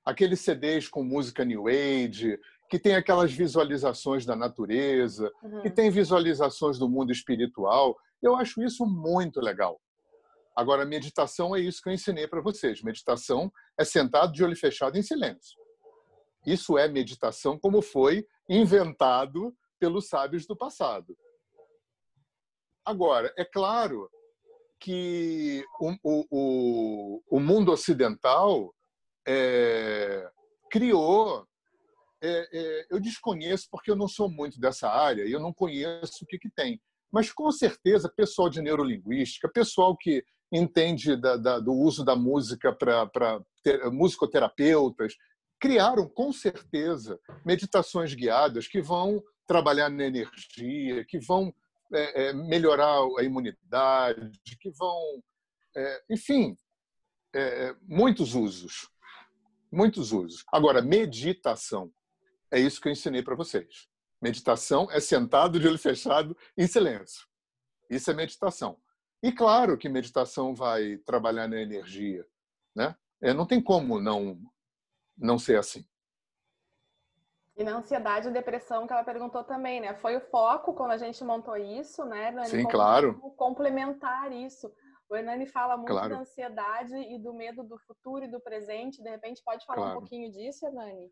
[0.03, 2.39] Aqueles CDs com música New Age,
[2.71, 5.61] que tem aquelas visualizações da natureza, uhum.
[5.61, 9.79] que tem visualizações do mundo espiritual, eu acho isso muito legal.
[10.57, 12.83] Agora, meditação é isso que eu ensinei para vocês.
[12.83, 15.59] Meditação é sentado de olho fechado em silêncio.
[16.47, 21.17] Isso é meditação como foi inventado pelos sábios do passado.
[22.85, 24.11] Agora, é claro
[24.79, 28.75] que o, o, o mundo ocidental
[29.29, 30.29] é,
[30.71, 31.47] criou.
[32.23, 36.23] É, é, eu desconheço porque eu não sou muito dessa área e eu não conheço
[36.25, 36.81] o que, que tem.
[37.11, 40.23] Mas com certeza, pessoal de neurolinguística, pessoal que
[40.53, 43.41] entende da, da, do uso da música para
[43.93, 45.15] musicoterapeutas,
[45.61, 51.55] criaram com certeza meditações guiadas que vão trabalhar na energia, que vão
[51.93, 55.23] é, é, melhorar a imunidade, que vão,
[55.77, 56.57] é, enfim,
[57.35, 58.89] é, muitos usos,
[59.71, 60.45] muitos usos.
[60.53, 61.93] Agora, meditação
[62.51, 63.89] é isso que eu ensinei para vocês.
[64.21, 67.27] Meditação é sentado de olho fechado em silêncio.
[67.89, 68.81] Isso é meditação.
[69.23, 72.27] E claro que meditação vai trabalhar na energia,
[72.75, 72.97] né?
[73.21, 74.39] É, não tem como não
[75.17, 75.85] não ser assim.
[77.55, 79.93] E na ansiedade e depressão que ela perguntou também, né?
[79.95, 82.49] Foi o foco quando a gente montou isso, né, Hernani?
[82.49, 83.15] Sim, como claro.
[83.37, 84.73] Complementar isso.
[85.11, 86.15] O Hernani fala muito claro.
[86.15, 89.03] da ansiedade e do medo do futuro e do presente.
[89.03, 89.91] De repente, pode falar claro.
[89.91, 91.11] um pouquinho disso, Hernani?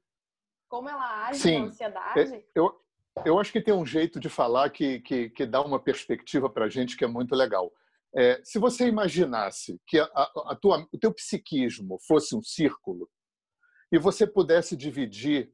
[0.69, 1.59] Como ela age Sim.
[1.59, 2.35] na ansiedade?
[2.35, 2.81] É, eu,
[3.27, 6.65] eu acho que tem um jeito de falar que, que, que dá uma perspectiva para
[6.65, 7.71] a gente que é muito legal.
[8.17, 10.07] É, se você imaginasse que a,
[10.47, 13.09] a tua, o teu psiquismo fosse um círculo
[13.93, 15.53] e você pudesse dividir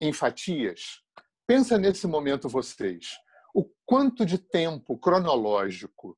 [0.00, 1.02] em fatias,
[1.46, 3.18] pensa nesse momento vocês,
[3.54, 6.16] o quanto de tempo cronológico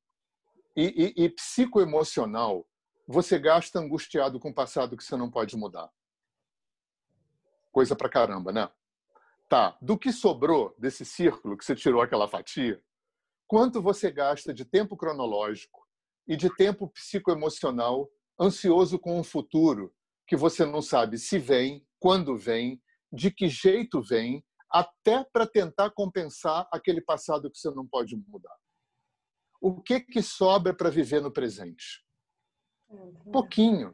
[0.75, 2.67] e, e, e psicoemocional
[3.07, 5.89] você gasta angustiado com o passado que você não pode mudar.
[7.71, 8.69] Coisa pra caramba, né?
[9.49, 12.81] Tá, do que sobrou desse círculo que você tirou aquela fatia,
[13.51, 15.85] quanto você gasta de tempo cronológico
[16.25, 19.93] e de tempo psicoemocional ansioso com o futuro
[20.25, 22.81] que você não sabe se vem, quando vem,
[23.11, 28.55] de que jeito vem, até para tentar compensar aquele passado que você não pode mudar.
[29.59, 32.05] O que que sobra para viver no presente?
[33.33, 33.93] Pouquinho.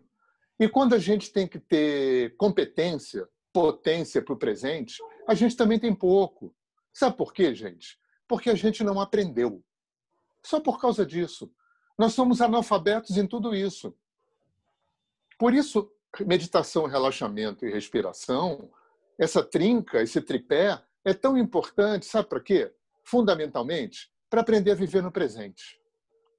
[0.60, 5.80] E quando a gente tem que ter competência, potência para o presente, a gente também
[5.80, 6.56] tem pouco.
[6.94, 7.98] Sabe por quê, gente?
[8.28, 9.64] Porque a gente não aprendeu.
[10.44, 11.52] Só por causa disso.
[11.98, 13.96] Nós somos analfabetos em tudo isso.
[15.38, 15.92] Por isso,
[16.26, 18.70] meditação, relaxamento e respiração,
[19.18, 22.74] essa trinca, esse tripé, é tão importante, sabe para quê?
[23.04, 25.80] Fundamentalmente, para aprender a viver no presente,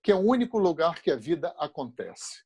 [0.03, 2.45] que é o único lugar que a vida acontece.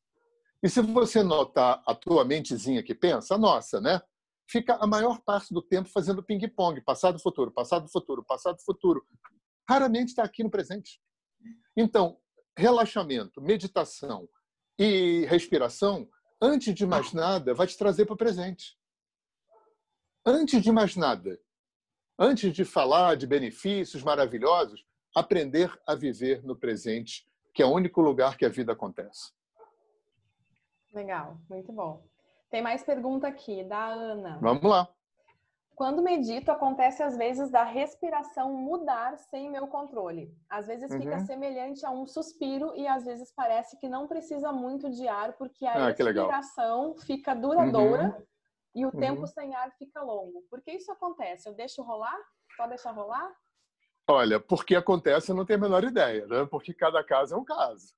[0.62, 4.00] E se você notar a tua mentezinha que pensa, a nossa, né?
[4.48, 9.06] Fica a maior parte do tempo fazendo ping-pong, passado, futuro, passado, futuro, passado, futuro.
[9.68, 11.00] Raramente está aqui no presente.
[11.76, 12.18] Então,
[12.56, 14.28] relaxamento, meditação
[14.78, 16.08] e respiração
[16.40, 18.76] antes de mais nada, vai te trazer para o presente.
[20.26, 21.40] Antes de mais nada,
[22.18, 24.84] antes de falar de benefícios maravilhosos,
[25.14, 29.32] aprender a viver no presente, que é o único lugar que a vida acontece.
[30.92, 32.06] Legal, muito bom.
[32.52, 34.38] Tem mais pergunta aqui, da Ana.
[34.38, 34.86] Vamos lá.
[35.74, 40.30] Quando medito, acontece às vezes da respiração mudar sem meu controle.
[40.50, 41.00] Às vezes uhum.
[41.00, 45.32] fica semelhante a um suspiro e às vezes parece que não precisa muito de ar
[45.32, 48.26] porque a ah, respiração fica duradoura uhum.
[48.74, 49.00] e o uhum.
[49.00, 50.42] tempo sem ar fica longo.
[50.50, 51.48] Por que isso acontece?
[51.48, 52.20] Eu deixo rolar?
[52.54, 53.32] Só deixar rolar?
[54.06, 56.46] Olha, porque acontece eu não tenho a menor ideia, né?
[56.50, 57.94] porque cada caso é um caso.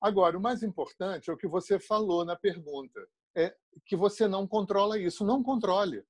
[0.00, 3.00] Agora, o mais importante é o que você falou na pergunta,
[3.34, 3.54] é
[3.84, 5.24] que você não controla isso.
[5.24, 6.04] Não controle.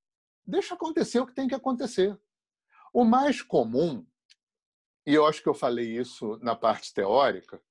[0.46, 2.18] Deixa acontecer o que tem que acontecer.
[2.92, 4.06] O mais comum,
[5.06, 7.62] e eu acho que eu falei isso na parte teórica,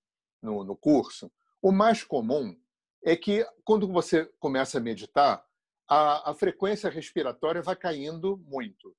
[0.41, 1.31] no, no curso,
[1.61, 2.59] o mais comum
[3.03, 5.45] é que quando você começa a meditar,
[5.87, 8.95] a, a frequência respiratória vai caindo muito.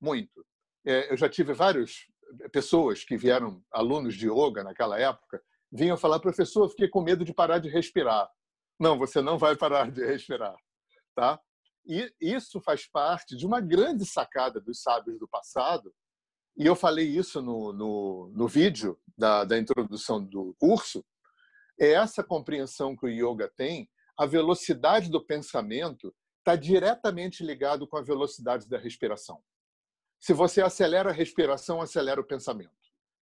[0.00, 0.46] Muito.
[0.84, 2.06] É, eu já tive várias
[2.52, 7.34] pessoas que vieram, alunos de yoga naquela época, vinham falar, professor, fiquei com medo de
[7.34, 8.30] parar de respirar.
[8.78, 10.56] Não, você não vai parar de respirar,
[11.14, 11.40] tá?
[11.86, 15.94] E isso faz parte de uma grande sacada dos sábios do passado.
[16.56, 21.04] E eu falei isso no, no, no vídeo da, da introdução do curso.
[21.78, 23.88] É essa compreensão que o yoga tem.
[24.18, 29.42] A velocidade do pensamento está diretamente ligado com a velocidade da respiração.
[30.20, 32.70] Se você acelera a respiração, acelera o pensamento,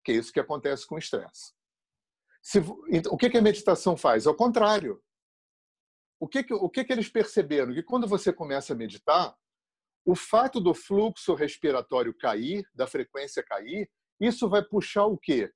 [0.03, 1.53] que é isso que acontece com o estresse.
[2.89, 4.25] Então, o que a meditação faz?
[4.25, 5.01] Ao contrário.
[6.19, 7.73] O que, que, o que, que eles perceberam?
[7.73, 9.35] Que quando você começa a meditar,
[10.05, 13.89] o fato do fluxo respiratório cair, da frequência cair,
[14.19, 15.51] isso vai puxar o quê?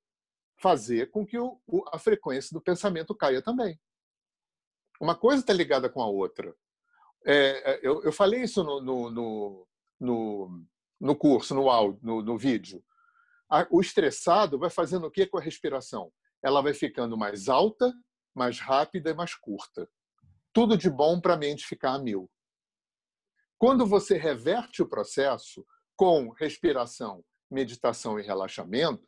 [0.59, 1.59] Fazer com que o,
[1.93, 3.79] a frequência do pensamento caia também.
[4.99, 6.53] Uma coisa está ligada com a outra.
[7.25, 9.67] É, é eu, eu, falei isso no, no,
[9.99, 10.65] no,
[10.99, 12.83] no curso, no áudio, no, no vídeo.
[13.69, 16.11] O estressado vai fazendo o que com a respiração?
[16.43, 17.93] Ela vai ficando mais alta,
[18.35, 19.89] mais rápida e mais curta.
[20.59, 22.29] Tudo de bom para a mente ficar a mil.
[23.57, 29.07] Quando você reverte o processo com respiração, meditação e relaxamento,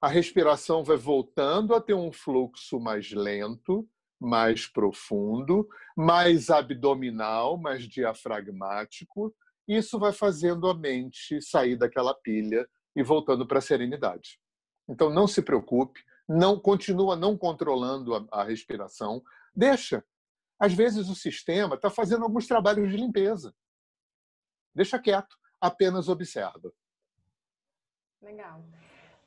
[0.00, 3.86] a respiração vai voltando a ter um fluxo mais lento,
[4.18, 9.36] mais profundo, mais abdominal, mais diafragmático,
[9.68, 12.66] isso vai fazendo a mente sair daquela pilha
[12.96, 14.40] e voltando para a serenidade.
[14.88, 19.22] Então não se preocupe, não continua não controlando a, a respiração,
[19.54, 20.02] deixa.
[20.60, 23.54] Às vezes o sistema está fazendo alguns trabalhos de limpeza.
[24.74, 26.72] Deixa quieto, apenas observa.
[28.22, 28.62] Legal.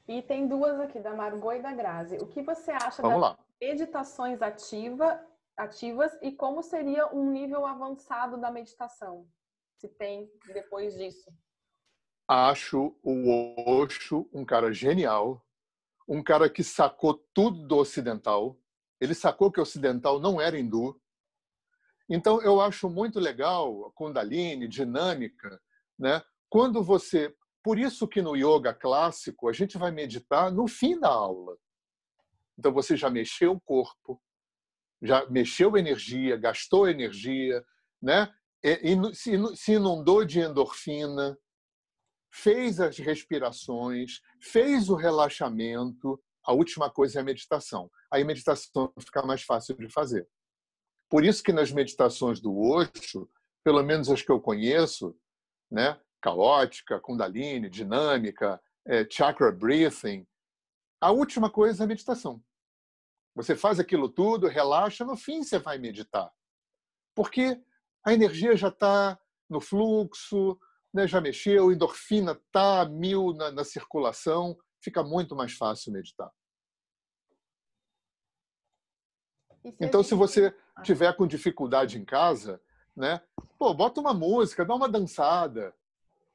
[0.07, 2.17] E tem duas aqui, da Margot e da Grazi.
[2.17, 3.39] O que você acha Vamos das lá.
[3.59, 5.19] meditações ativa,
[5.57, 9.27] ativas e como seria um nível avançado da meditação?
[9.84, 11.29] se tem depois disso?
[12.25, 15.45] Acho o Osho um cara genial,
[16.07, 18.57] um cara que sacou tudo do ocidental.
[19.01, 20.97] Ele sacou que o ocidental não era hindu.
[22.10, 25.60] Então eu acho muito legal a Kundalini, dinâmica,
[25.97, 26.22] né?
[26.49, 27.34] Quando você,
[27.64, 31.58] por isso que no yoga clássico a gente vai meditar no fim da aula.
[32.58, 34.22] Então você já mexeu o corpo,
[35.01, 37.64] já mexeu energia, gastou energia,
[38.01, 38.32] né?
[39.14, 41.38] Se inundou de endorfina,
[42.32, 46.22] fez as respirações, fez o relaxamento.
[46.45, 47.89] A última coisa é a meditação.
[48.12, 50.28] Aí a meditação fica mais fácil de fazer.
[51.14, 53.30] Por isso que nas meditações do Osho,
[53.64, 55.16] pelo menos as que eu conheço,
[55.70, 60.26] né, caótica, kundalini, dinâmica, é, chakra breathing,
[60.99, 62.43] a última coisa é a meditação.
[63.36, 66.34] Você faz aquilo tudo, relaxa, no fim você vai meditar.
[67.16, 67.61] Porque
[68.03, 69.16] a energia já está
[69.47, 70.59] no fluxo,
[70.91, 76.32] né, já mexeu, a endorfina está mil na, na circulação, fica muito mais fácil meditar.
[79.80, 80.82] Então, se você ah.
[80.82, 82.61] tiver com dificuldade em casa,
[82.95, 83.22] né,
[83.57, 85.74] pô, bota uma música, dá uma dançada,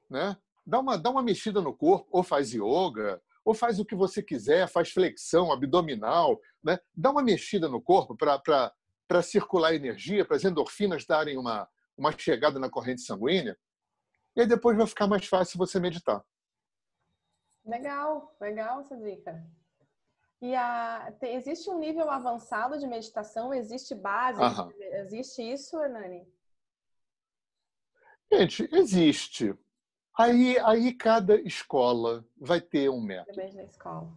[0.08, 3.94] né, dá uma, dá uma mexida no corpo, ou faz yoga, ou faz o que
[3.94, 8.72] você quiser, faz flexão abdominal, né, dá uma mexida no corpo para
[9.08, 11.66] para circular energia, para as endorfinas darem uma,
[11.96, 13.58] uma chegada na corrente sanguínea.
[14.36, 16.22] E aí depois vai ficar mais fácil você meditar.
[17.64, 19.42] Legal, legal essa dica.
[20.40, 23.52] E a, tem, existe um nível avançado de meditação?
[23.52, 24.40] Existe base?
[24.40, 24.72] Aham.
[24.78, 26.26] Existe isso, Hernani?
[28.32, 29.54] Gente, existe.
[30.16, 33.36] Aí, aí cada escola vai ter um método.
[33.36, 34.12] Depende da escola.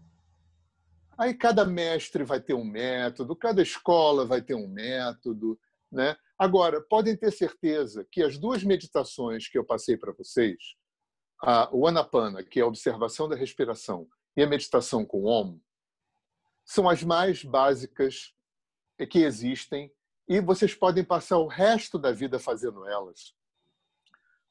[1.18, 5.60] Aí cada mestre vai ter um método, cada escola vai ter um método.
[5.92, 6.16] Né?
[6.38, 10.58] Agora, podem ter certeza que as duas meditações que eu passei para vocês,
[11.44, 15.60] a, o Anapana, que é a observação da respiração, e a meditação com Om,
[16.72, 18.34] são as mais básicas
[19.10, 19.94] que existem
[20.26, 23.36] e vocês podem passar o resto da vida fazendo elas,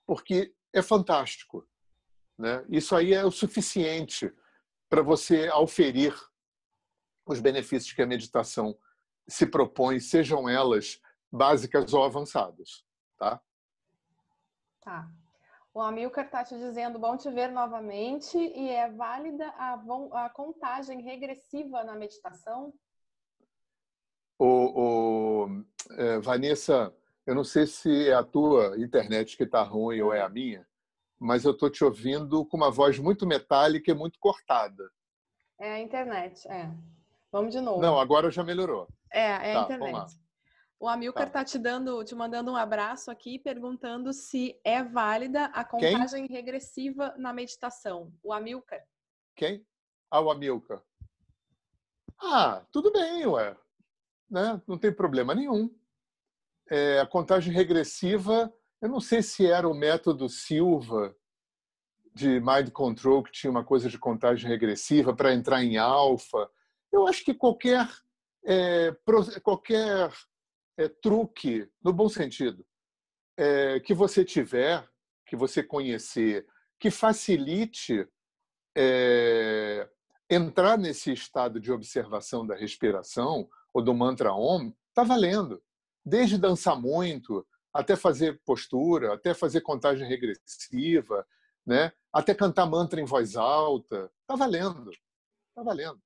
[0.06, 1.66] porque é fantástico.
[2.36, 2.62] Né?
[2.68, 4.30] Isso aí é o suficiente
[4.86, 6.14] para você auferir
[7.24, 8.78] os benefícios que a meditação
[9.26, 11.00] se propõe, sejam elas
[11.32, 12.84] básicas ou avançadas.
[13.16, 13.40] Tá?
[14.82, 15.10] Tá.
[15.80, 19.80] O Amilcar está te dizendo, bom te ver novamente, e é válida a,
[20.26, 22.70] a contagem regressiva na meditação?
[24.38, 30.02] O, o é, Vanessa, eu não sei se é a tua internet que está ruim
[30.02, 30.68] ou é a minha,
[31.18, 34.86] mas eu estou te ouvindo com uma voz muito metálica e muito cortada.
[35.58, 36.70] É a internet, é.
[37.32, 37.80] Vamos de novo.
[37.80, 38.86] Não, agora já melhorou.
[39.10, 40.20] É, é tá, a internet.
[40.80, 45.44] O Amilcar está tá te dando, te mandando um abraço aqui, perguntando se é válida
[45.46, 46.34] a contagem Quem?
[46.34, 48.10] regressiva na meditação.
[48.22, 48.82] O Amilcar.
[49.36, 49.66] Quem?
[50.10, 50.82] Ah, o Amilcar.
[52.18, 53.54] Ah, tudo bem, ué.
[54.30, 54.58] Né?
[54.66, 55.70] Não tem problema nenhum.
[56.70, 58.50] É, a contagem regressiva,
[58.80, 61.14] eu não sei se era o método Silva
[62.14, 66.50] de Mind Control que tinha uma coisa de contagem regressiva para entrar em alfa.
[66.90, 67.86] Eu acho que qualquer
[68.46, 68.96] é,
[69.42, 70.10] qualquer
[70.80, 72.64] é, truque, no bom sentido,
[73.36, 74.88] é, que você tiver,
[75.26, 76.46] que você conhecer,
[76.78, 78.08] que facilite
[78.74, 79.86] é,
[80.28, 85.62] entrar nesse estado de observação da respiração ou do mantra Om, está valendo.
[86.02, 91.26] Desde dançar muito, até fazer postura, até fazer contagem regressiva,
[91.66, 91.92] né?
[92.10, 94.90] até cantar mantra em voz alta, está valendo.
[95.50, 96.00] Está valendo.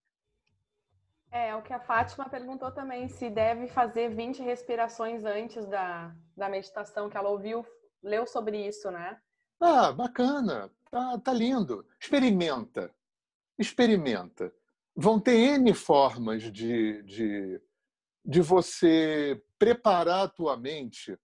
[1.35, 6.49] É, o que a Fátima perguntou também, se deve fazer 20 respirações antes da, da
[6.49, 7.67] meditação, que ela ouviu,
[8.01, 9.21] leu sobre isso, né?
[9.61, 11.85] Ah, bacana, tá, tá lindo.
[12.01, 12.95] Experimenta,
[13.59, 14.55] experimenta.
[14.95, 17.61] Vão ter N formas de, de,
[18.25, 21.19] de você preparar a tua mente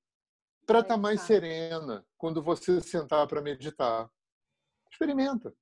[0.67, 4.11] para estar tá mais serena quando você sentar para meditar.
[4.91, 5.55] Experimenta.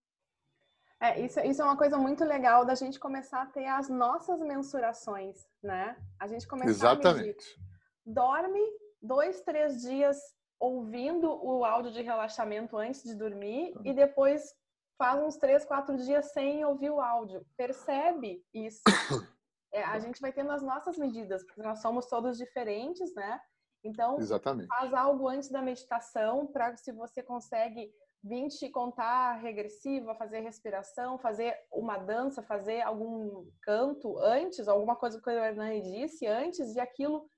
[1.00, 4.40] É, isso, isso é uma coisa muito legal da gente começar a ter as nossas
[4.40, 5.96] mensurações, né?
[6.20, 7.20] A gente começar Exatamente.
[7.20, 7.56] a medir.
[8.04, 8.60] Dorme
[9.00, 10.18] dois, três dias
[10.58, 14.52] ouvindo o áudio de relaxamento antes de dormir e depois
[14.98, 17.46] faz uns três, quatro dias sem ouvir o áudio.
[17.56, 18.82] Percebe isso?
[19.70, 23.38] É, a gente vai tendo as nossas medidas, porque nós somos todos diferentes, né?
[23.84, 24.66] Então, Exatamente.
[24.66, 27.92] faz algo antes da meditação para se você consegue
[28.24, 35.28] 20 contar regressiva, fazer respiração, fazer uma dança, fazer algum canto antes, alguma coisa que
[35.28, 37.28] o Hernani disse antes, e aquilo,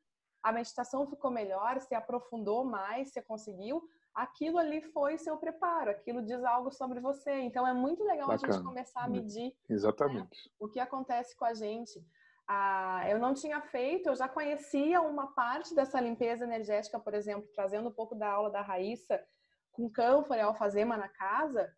[0.43, 3.83] a meditação ficou melhor, se aprofundou mais, você conseguiu,
[4.15, 7.33] aquilo ali foi seu preparo, aquilo diz algo sobre você.
[7.41, 8.53] Então é muito legal Bacana.
[8.53, 10.51] a gente começar a medir né, Exatamente.
[10.59, 12.03] O que acontece com a gente.
[12.49, 17.49] Ah, eu não tinha feito, eu já conhecia uma parte dessa limpeza energética, por exemplo,
[17.55, 19.25] trazendo um pouco da aula da Raíssa,
[19.73, 21.71] com cânfora e alfazema na casa,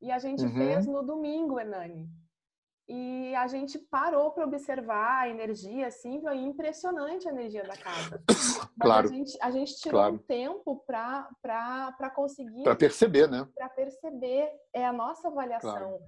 [0.00, 0.52] e a gente uhum.
[0.52, 2.08] fez no domingo, Hernani.
[2.88, 8.22] E a gente parou para observar a energia, assim, foi impressionante a energia da casa.
[8.80, 9.08] claro.
[9.08, 10.14] A gente, a gente tirou claro.
[10.14, 12.64] um tempo para conseguir.
[12.64, 13.48] Para perceber, né?
[13.54, 15.70] Para perceber, é a nossa avaliação.
[15.70, 16.00] Claro.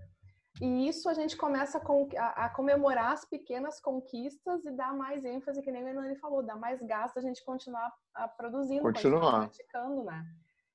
[0.60, 1.80] E isso a gente começa
[2.16, 6.56] a, comemorar as pequenas conquistas e dar mais ênfase, que nem o Hernani falou, dar
[6.56, 9.20] mais gasto a gente continuar a, produzindo, continuar.
[9.20, 10.24] continuar praticando, né?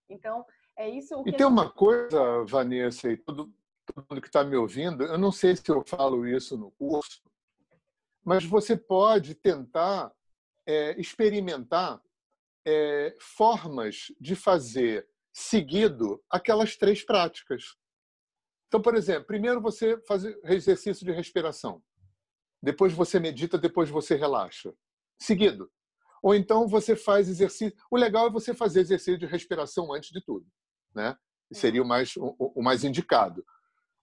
[0.10, 0.46] Então,
[0.76, 1.24] é isso.
[1.26, 3.54] e tem uma coisa, Vanessa, e todo,
[3.86, 7.22] todo mundo que está me ouvindo, eu não sei se eu falo isso no curso,
[8.24, 10.12] mas você pode tentar
[10.66, 12.02] é, experimentar
[12.66, 17.76] é, formas de fazer seguido aquelas três práticas.
[18.68, 21.82] Então, por exemplo, primeiro você faz exercício de respiração.
[22.62, 24.74] Depois você medita, depois você relaxa.
[25.20, 25.72] Seguido.
[26.22, 27.78] Ou então você faz exercício.
[27.90, 30.46] O legal é você fazer exercício de respiração antes de tudo,
[30.94, 31.16] né?
[31.52, 33.44] Seria o mais o, o mais indicado.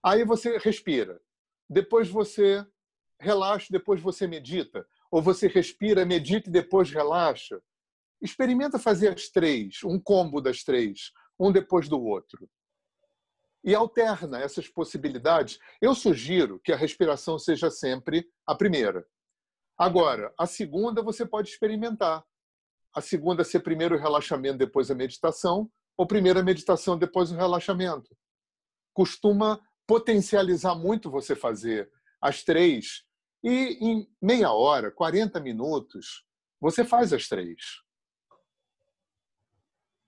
[0.04, 1.20] Aí você respira.
[1.68, 2.64] Depois você
[3.20, 4.86] relaxa, depois você medita.
[5.10, 7.60] Ou você respira, medita e depois relaxa.
[8.20, 12.48] Experimenta fazer as três, um combo das três, um depois do outro.
[13.64, 15.58] E alterna essas possibilidades.
[15.80, 19.06] Eu sugiro que a respiração seja sempre a primeira.
[19.78, 22.24] Agora, a segunda você pode experimentar.
[22.94, 27.36] A segunda ser primeiro o relaxamento, depois a meditação, ou primeiro a meditação, depois o
[27.36, 28.16] relaxamento.
[28.94, 33.04] Costuma potencializar muito você fazer as três.
[33.44, 36.24] E em meia hora, 40 minutos,
[36.60, 37.82] você faz as três.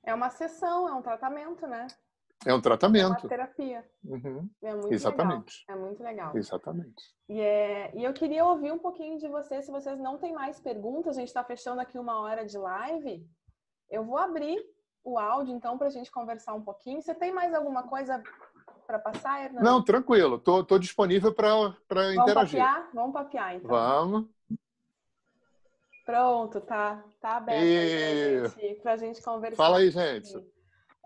[0.03, 1.87] É uma sessão, é um tratamento, né?
[2.47, 3.05] É um tratamento.
[3.05, 3.85] É uma terapia.
[4.05, 4.49] Uhum.
[4.63, 5.65] É muito Exatamente.
[5.69, 5.77] legal.
[5.77, 6.37] É muito legal.
[6.37, 7.03] Exatamente.
[7.29, 10.61] E, é, e eu queria ouvir um pouquinho de vocês, se vocês não têm mais
[10.61, 13.27] perguntas, a gente está fechando aqui uma hora de live.
[13.91, 14.65] Eu vou abrir
[15.03, 17.03] o áudio, então, para a gente conversar um pouquinho.
[17.03, 18.23] Você tem mais alguma coisa
[18.87, 19.65] para passar, Hernani?
[19.65, 20.37] Não, tranquilo.
[20.37, 22.61] Estou tô, tô disponível para interagir.
[22.61, 22.91] Papear?
[22.95, 23.69] Vamos papear, então.
[23.69, 24.29] Vamos.
[26.07, 28.75] Pronto, tá, tá aberto e...
[28.77, 29.57] para a gente conversar.
[29.57, 30.33] Fala aí, gente.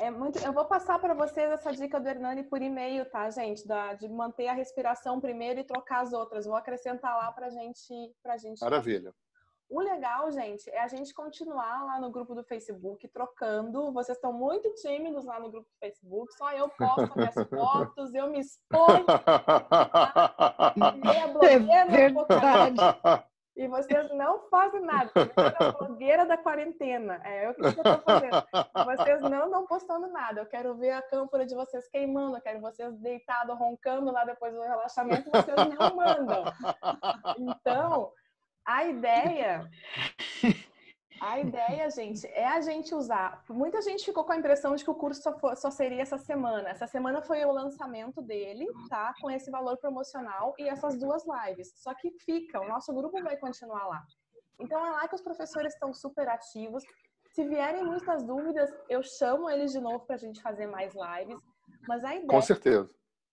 [0.02, 3.64] É muito, eu vou passar para vocês essa dica do Hernani por e-mail, tá, gente?
[3.68, 6.44] Da, de manter a respiração primeiro e trocar as outras.
[6.44, 8.60] Vou acrescentar lá para gente, pra gente.
[8.60, 9.14] Maravilha.
[9.70, 13.92] O legal, gente, é a gente continuar lá no grupo do Facebook trocando.
[13.92, 16.34] Vocês estão muito tímidos lá no grupo do Facebook.
[16.34, 19.06] Só eu posto minhas fotos, eu me exponho.
[21.70, 22.76] é verdade.
[23.54, 25.10] E vocês não fazem nada.
[25.14, 27.20] A blogueira da quarentena.
[27.24, 28.44] É o que eu estou fazendo.
[28.96, 30.40] Vocês não estão postando nada.
[30.40, 32.36] Eu quero ver a câmera de vocês queimando.
[32.36, 35.30] Eu quero vocês deitados, roncando lá depois do relaxamento.
[35.30, 36.44] Vocês não mandam.
[37.38, 38.12] Então,
[38.64, 39.68] a ideia
[41.22, 43.44] a ideia, gente, é a gente usar.
[43.48, 46.18] Muita gente ficou com a impressão de que o curso só, for, só, seria essa
[46.18, 46.68] semana.
[46.68, 49.14] Essa semana foi o lançamento dele, tá?
[49.20, 51.72] Com esse valor promocional e essas duas lives.
[51.76, 54.04] Só que fica, o nosso grupo vai continuar lá.
[54.58, 56.82] Então é lá que os professores estão super ativos.
[57.30, 61.40] Se vierem muitas dúvidas, eu chamo eles de novo para a gente fazer mais lives.
[61.86, 62.28] Mas a ideia.
[62.28, 62.90] Com certeza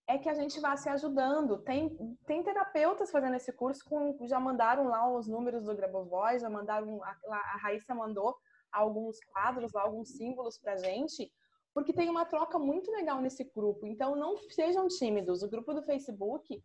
[0.10, 1.60] é que a gente vá se ajudando.
[1.60, 1.96] Tem,
[2.26, 7.00] tem terapeutas fazendo esse curso, com, já mandaram lá os números do Grabovoi, já mandaram,
[7.04, 8.36] a, a Raíssa mandou
[8.72, 11.32] alguns quadros, lá, alguns símbolos pra gente,
[11.76, 13.86] porque tem uma troca muito legal nesse grupo.
[13.86, 15.44] Então, não sejam tímidos.
[15.44, 16.60] O grupo do Facebook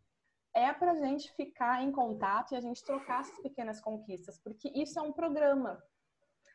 [0.54, 4.98] é pra gente ficar em contato e a gente trocar essas pequenas conquistas, porque isso
[4.98, 5.82] é um programa.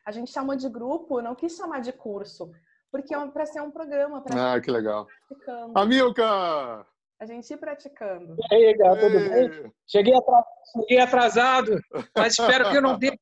[0.04, 2.50] A gente chamou de grupo, não quis chamar de curso.
[2.90, 4.22] Porque é para ser um programa.
[4.22, 5.06] Pra ah, que legal.
[5.74, 6.86] Amilcar!
[7.20, 8.34] A gente ir praticando.
[8.50, 9.72] E aí, galera, tudo bem?
[9.86, 11.80] Cheguei atrasado, cheguei atrasado,
[12.16, 13.16] mas espero que eu não tenha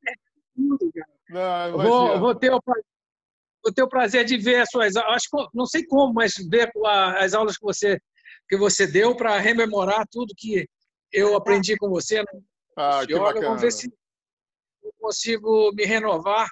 [0.54, 1.70] tudo, cara.
[1.70, 5.22] Não, vou, vou, ter o, vou ter o prazer de ver as suas aulas.
[5.52, 6.70] Não sei como, mas ver
[7.16, 8.00] as aulas que você,
[8.48, 10.66] que você deu para rememorar tudo que
[11.12, 12.20] eu aprendi com você.
[12.20, 12.40] Né?
[12.76, 13.46] Ah, que bacana.
[13.46, 13.92] Vamos ver se
[14.82, 16.48] eu consigo me renovar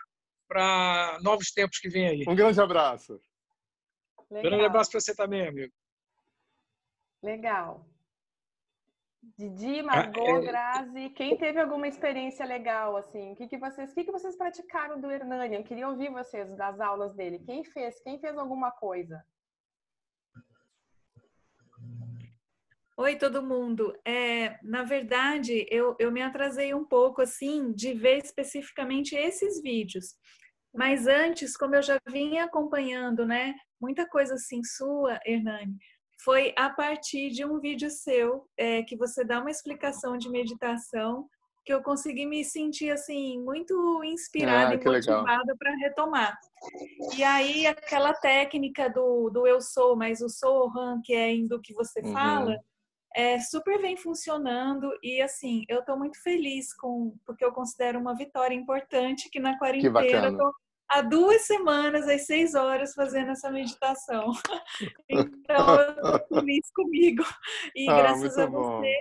[0.49, 2.25] para novos tempos que vem aí.
[2.27, 3.21] Um grande abraço.
[4.31, 4.51] Legal.
[4.51, 5.73] Grande abraço para você também, amigo.
[7.23, 7.87] Legal.
[9.37, 10.41] Didi, Margot, ah, é...
[10.41, 13.33] Grazi, quem teve alguma experiência legal, assim?
[13.33, 15.57] O que, que vocês, que, que vocês praticaram do Hernani?
[15.57, 17.41] Eu queria ouvir vocês das aulas dele.
[17.41, 18.01] Quem fez?
[18.01, 19.25] Quem fez alguma coisa?
[22.99, 23.95] Oi, todo mundo.
[24.07, 30.15] É, na verdade, eu, eu me atrasei um pouco, assim, de ver especificamente esses vídeos.
[30.75, 35.77] Mas antes, como eu já vinha acompanhando, né, muita coisa assim sua, Hernani,
[36.25, 41.29] foi a partir de um vídeo seu, é, que você dá uma explicação de meditação,
[41.67, 46.39] que eu consegui me sentir, assim, muito inspirada ah, e motivada para retomar.
[47.15, 51.61] E aí, aquela técnica do, do eu sou, mas o sou, Han, que é do
[51.61, 52.13] que você uhum.
[52.15, 52.57] fala
[53.15, 58.15] é, super vem funcionando e assim, eu estou muito feliz com, porque eu considero uma
[58.15, 60.53] vitória importante que na quarentena eu tô
[60.89, 64.33] há duas semanas, às seis horas, fazendo essa meditação.
[65.09, 67.25] então, eu estou feliz comigo.
[67.75, 68.81] E ah, graças a bom.
[68.81, 68.95] você.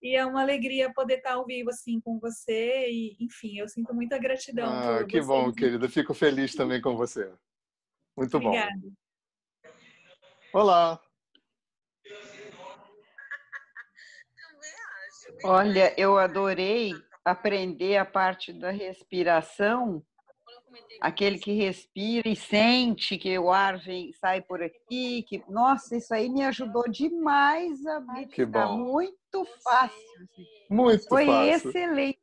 [0.00, 2.88] E é uma alegria poder estar ao vivo assim com você.
[2.90, 4.72] E, enfim, eu sinto muita gratidão.
[4.72, 5.88] Ah, que bom, querida.
[5.88, 7.32] Fico feliz também com você.
[8.16, 8.72] Muito Obrigada.
[8.80, 8.92] bom.
[10.52, 11.00] Olá.
[15.44, 16.92] Olha, eu adorei
[17.24, 20.02] aprender a parte da respiração,
[21.00, 25.22] aquele que respira e sente que o ar vem, sai por aqui.
[25.28, 28.72] Que, nossa, isso aí me ajudou demais a meditar.
[28.72, 30.28] Muito fácil.
[30.70, 31.70] Muito Foi fácil.
[31.70, 32.18] excelente.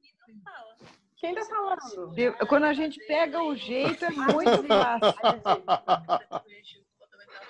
[1.18, 2.36] Quem está falando?
[2.48, 5.16] Quando a gente pega o jeito, é muito fácil.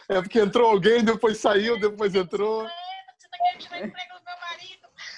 [0.07, 2.61] É porque entrou alguém, depois saiu, depois entrou.
[2.61, 4.14] Você tá querendo tirar emprego?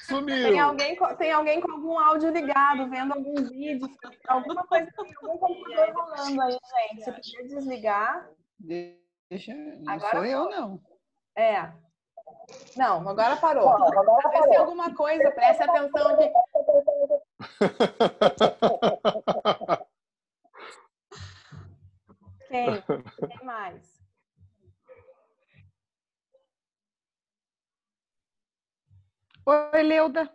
[0.07, 0.49] Sumiu.
[0.49, 3.89] Tem alguém, tem alguém com algum áudio ligado, vendo algum vídeo,
[4.25, 7.03] alguma coisa, algum computador rolando aí, gente.
[7.03, 8.29] Você precisa desligar.
[8.57, 10.81] Deixa, não agora sou eu, não.
[11.35, 11.73] É.
[12.77, 13.67] Não, agora parou.
[13.67, 16.31] Agora Vê se alguma coisa, preste atenção aqui.
[22.47, 22.81] Quem?
[22.81, 23.96] Quem mais?
[29.49, 30.29] Oi, Leuda.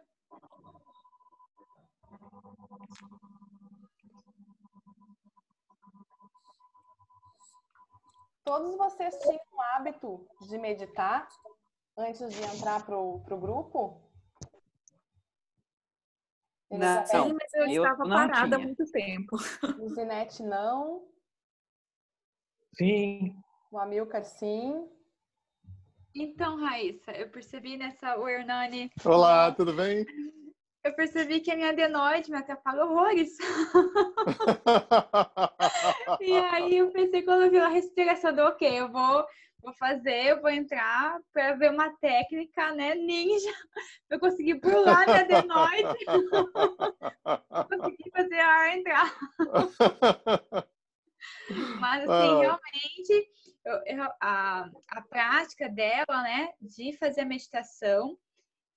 [8.43, 11.29] Todos vocês tinham o hábito de meditar
[11.95, 14.01] antes de entrar pro, pro grupo?
[16.71, 19.37] Não, Sim, mas eu, eu estava parada há muito tempo.
[19.79, 21.07] O Zinete não.
[22.79, 23.37] Sim.
[23.71, 24.91] O Amilcar sim.
[26.15, 28.91] Então, Raíssa, eu percebi nessa o Hernani.
[29.03, 30.05] Olá, tudo bem?
[30.85, 33.39] Eu percebi que a minha adenoide me atrapalha horrores.
[36.21, 39.25] e aí eu pensei quando eu vi a respiração, do ok, eu vou
[39.63, 43.53] vou fazer, eu vou entrar para ver uma técnica, né, ninja,
[44.11, 45.99] eu consegui pular minha adenoide,
[47.71, 49.15] consegui fazer a ar entrar.
[51.81, 53.31] Mas, assim, realmente,
[53.65, 58.17] eu, eu, a, a prática dela, né, de fazer a meditação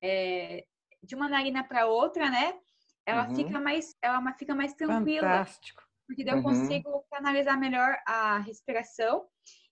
[0.01, 0.65] é,
[1.03, 2.57] de uma narina para outra, né,
[3.05, 3.35] ela uhum.
[3.35, 5.27] fica mais, ela fica mais tranquila.
[5.27, 5.83] Fantástico.
[6.07, 6.43] Porque daí eu uhum.
[6.43, 9.25] consigo canalizar melhor a respiração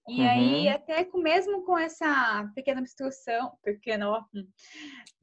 [0.07, 0.29] e uhum.
[0.29, 4.47] aí, até com, mesmo com essa pequena obstrução, pequena, ó, hum,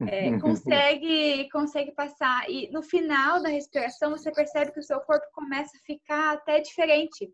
[0.07, 2.49] é, consegue, consegue passar.
[2.49, 6.59] E no final da respiração, você percebe que o seu corpo começa a ficar até
[6.59, 7.31] diferente.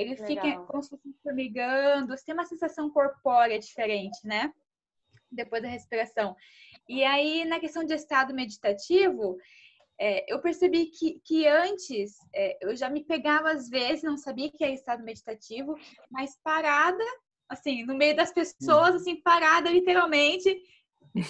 [0.00, 0.26] Ele Legal.
[0.26, 4.50] fica como se fosse formigando, você tem uma sensação corpórea diferente, né?
[5.30, 6.34] Depois da respiração.
[6.88, 9.36] E aí, na questão de estado meditativo,
[10.00, 14.50] é, eu percebi que, que antes é, eu já me pegava às vezes, não sabia
[14.50, 15.76] que era estado meditativo,
[16.10, 17.04] mas parada,
[17.46, 20.48] assim, no meio das pessoas, assim, parada literalmente,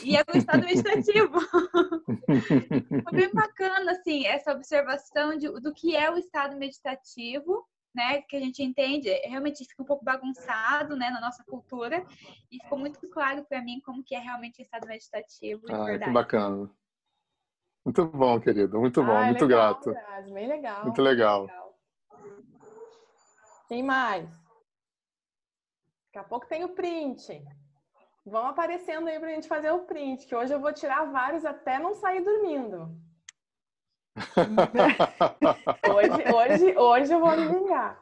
[0.04, 1.40] e é um estado meditativo.
[3.02, 8.36] Foi bem bacana, assim, essa observação de, do que é o estado meditativo, né, que
[8.36, 12.04] a gente entende, realmente fica um pouco bagunçado, né, na nossa cultura,
[12.50, 15.62] e ficou muito claro para mim como que é realmente o estado meditativo.
[15.70, 16.70] Ah, que bacana.
[17.84, 18.78] Muito bom, querido.
[18.78, 20.32] Muito bom, ah, muito legal, grato.
[20.32, 20.84] bem legal.
[20.84, 21.42] Muito legal.
[21.42, 21.78] legal.
[23.68, 24.28] Quem mais?
[26.06, 27.42] Daqui a pouco tem o print.
[28.26, 31.78] Vão aparecendo aí pra gente fazer o print, que hoje eu vou tirar vários até
[31.78, 32.94] não sair dormindo.
[35.94, 38.00] hoje, hoje, hoje eu vou me vingar.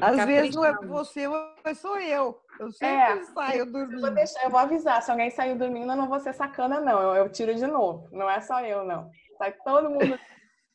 [0.00, 1.26] Às vezes não é você,
[1.64, 2.40] mas sou eu.
[2.58, 3.94] Eu sempre é, saio dormindo.
[3.94, 6.80] Eu vou, deixar, eu vou, avisar, se alguém saiu dormindo, eu não vou ser sacana,
[6.80, 7.00] não.
[7.00, 8.08] Eu, eu tiro de novo.
[8.12, 9.10] Não é só eu, não.
[9.38, 10.18] Sai todo mundo.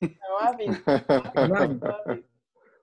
[0.01, 0.83] Eu aviso.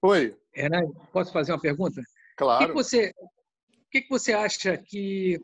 [0.03, 0.37] Oi.
[0.55, 2.01] Renan, posso fazer uma pergunta?
[2.37, 2.65] Claro.
[2.65, 5.41] O que, você, o que você acha que,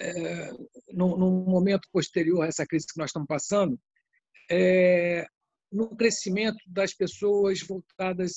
[0.00, 0.50] é,
[0.92, 3.78] no, no, momento posterior a essa crise que nós estamos passando,
[4.50, 5.26] é,
[5.70, 8.34] no crescimento das pessoas voltadas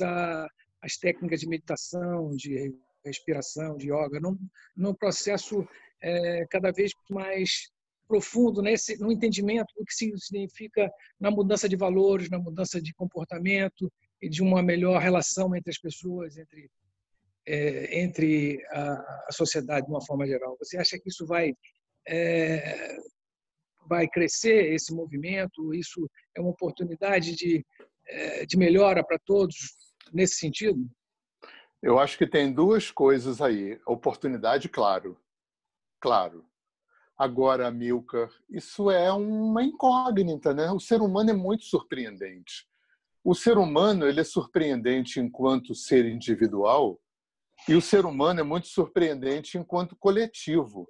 [0.82, 2.74] as técnicas de meditação, de
[3.05, 4.38] respiração, de yoga, num,
[4.76, 5.68] num processo
[6.01, 7.72] é, cada vez mais
[8.07, 13.91] profundo nesse no entendimento do que significa na mudança de valores, na mudança de comportamento
[14.22, 16.70] e de uma melhor relação entre as pessoas, entre
[17.45, 20.55] é, entre a, a, sociedade de uma forma geral.
[20.59, 21.53] Você acha que isso vai
[22.07, 22.97] é,
[23.91, 25.73] vai crescer esse movimento?
[25.73, 27.65] Isso é uma oportunidade de
[28.07, 29.55] é, de melhora para todos
[30.13, 30.89] nesse sentido?
[31.81, 33.79] Eu acho que tem duas coisas aí.
[33.85, 35.17] Oportunidade, claro.
[35.99, 36.45] Claro.
[37.17, 40.71] Agora, Milka, isso é uma incógnita, né?
[40.71, 42.67] O ser humano é muito surpreendente.
[43.23, 46.99] O ser humano ele é surpreendente enquanto ser individual
[47.69, 50.87] e o ser humano é muito surpreendente enquanto coletivo.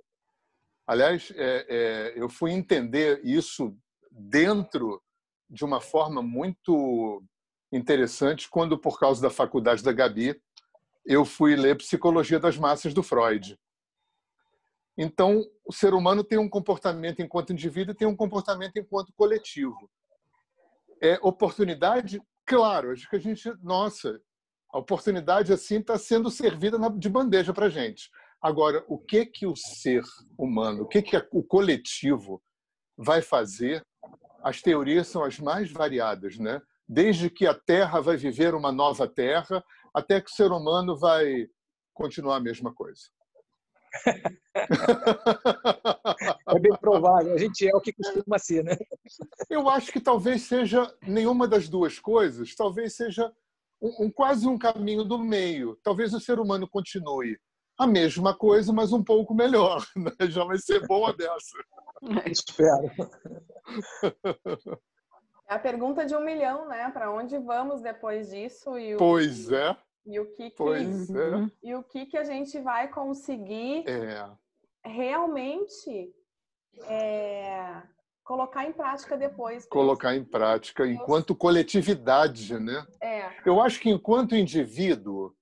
[0.91, 3.73] Aliás, é, é, eu fui entender isso
[4.11, 5.01] dentro
[5.49, 7.23] de uma forma muito
[7.71, 10.37] interessante quando, por causa da faculdade da Gabi,
[11.05, 13.57] eu fui ler Psicologia das Massas do Freud.
[14.97, 19.89] Então, o ser humano tem um comportamento enquanto indivíduo e tem um comportamento enquanto coletivo.
[21.01, 24.21] É oportunidade, claro, acho que a gente, nossa,
[24.73, 28.11] a oportunidade assim está sendo servida de bandeja para gente.
[28.41, 30.03] Agora, o que que o ser
[30.37, 32.41] humano, o que que o coletivo
[32.97, 33.85] vai fazer?
[34.43, 36.61] As teorias são as mais variadas, né?
[36.91, 39.63] desde que a Terra vai viver uma nova Terra,
[39.93, 41.47] até que o ser humano vai
[41.93, 43.03] continuar a mesma coisa.
[46.47, 48.75] É bem provável, a gente é o que costuma ser, né?
[49.49, 53.31] Eu acho que talvez seja nenhuma das duas coisas, talvez seja
[53.81, 55.77] um, um, quase um caminho do meio.
[55.83, 57.39] Talvez o ser humano continue
[57.81, 59.83] a mesma coisa, mas um pouco melhor.
[59.95, 60.11] Né?
[60.29, 61.57] Já vai ser boa dessa.
[62.25, 62.91] Espero.
[65.47, 66.89] É a pergunta de um milhão, né?
[66.91, 68.77] Para onde vamos depois disso?
[68.77, 69.75] E o, pois é.
[70.05, 71.47] E o que, que pois é.
[71.61, 74.27] e o que que a gente vai conseguir é.
[74.83, 76.11] realmente
[76.85, 77.83] é,
[78.23, 79.65] colocar em prática depois?
[79.65, 82.85] Colocar em prática enquanto coletividade, né?
[83.01, 83.29] É.
[83.45, 85.35] Eu acho que enquanto indivíduo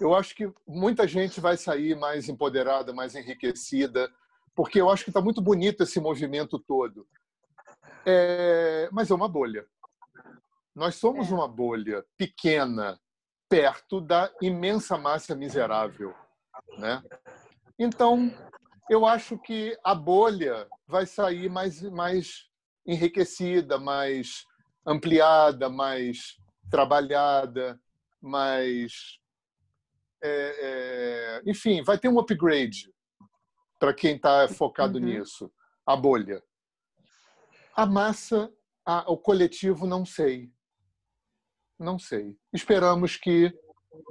[0.00, 4.10] Eu acho que muita gente vai sair mais empoderada, mais enriquecida,
[4.54, 7.06] porque eu acho que está muito bonito esse movimento todo.
[8.06, 8.88] É...
[8.92, 9.66] Mas é uma bolha.
[10.74, 11.34] Nós somos é.
[11.34, 12.98] uma bolha pequena,
[13.48, 16.14] perto da imensa massa miserável.
[16.76, 17.02] Né?
[17.78, 18.32] Então,
[18.88, 22.48] eu acho que a bolha vai sair mais, mais
[22.86, 24.44] enriquecida, mais
[24.86, 26.36] ampliada, mais
[26.70, 27.78] trabalhada,
[28.20, 29.18] mais.
[30.22, 32.92] É, é, enfim, vai ter um upgrade
[33.78, 35.04] para quem está focado uhum.
[35.04, 35.52] nisso.
[35.86, 36.42] A bolha.
[37.74, 38.52] A massa,
[38.84, 40.52] a, o coletivo, não sei.
[41.78, 42.36] Não sei.
[42.52, 43.56] Esperamos que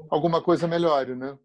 [0.10, 1.38] alguma coisa melhore, né?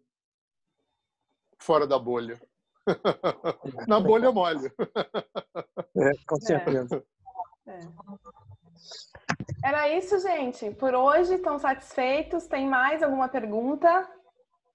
[1.59, 2.41] Fora da bolha.
[3.87, 4.71] Na bolha mole.
[5.95, 7.03] É, com certeza.
[7.67, 7.71] É.
[7.71, 7.79] É.
[9.63, 10.71] Era isso, gente.
[10.71, 12.47] Por hoje, estão satisfeitos?
[12.47, 14.09] Tem mais alguma pergunta?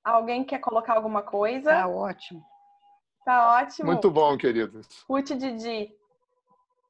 [0.09, 1.70] Alguém quer colocar alguma coisa?
[1.70, 2.44] Tá ótimo.
[3.24, 3.86] Tá ótimo.
[3.86, 4.88] Muito bom, queridos.
[5.09, 5.94] Ruth Didi.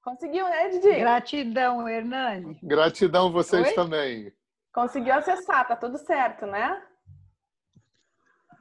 [0.05, 1.01] Conseguiu, né, Didi?
[1.01, 2.59] Gratidão, Hernani.
[2.63, 3.75] Gratidão vocês Oi?
[3.75, 4.33] também.
[4.73, 6.81] Conseguiu acessar, tá tudo certo, né?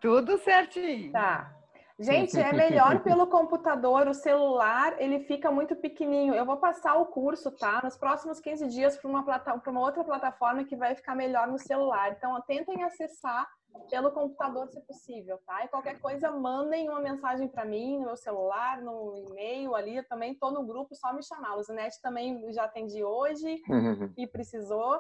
[0.02, 1.12] Tudo certinho.
[1.12, 1.54] Tá.
[2.00, 6.34] Gente, é melhor pelo computador, o celular, ele fica muito pequenininho.
[6.34, 7.82] Eu vou passar o curso, tá?
[7.84, 9.24] Nos próximos 15 dias para uma,
[9.68, 12.12] uma outra plataforma que vai ficar melhor no celular.
[12.12, 13.48] Então, tentem acessar
[13.90, 15.64] pelo computador, se possível, tá?
[15.64, 19.98] E qualquer coisa, mandem uma mensagem para mim no meu celular, no e-mail ali.
[19.98, 21.56] Eu também estou no grupo, só me chamar.
[21.56, 23.62] O Zinete também já atendi hoje
[24.18, 25.00] e precisou.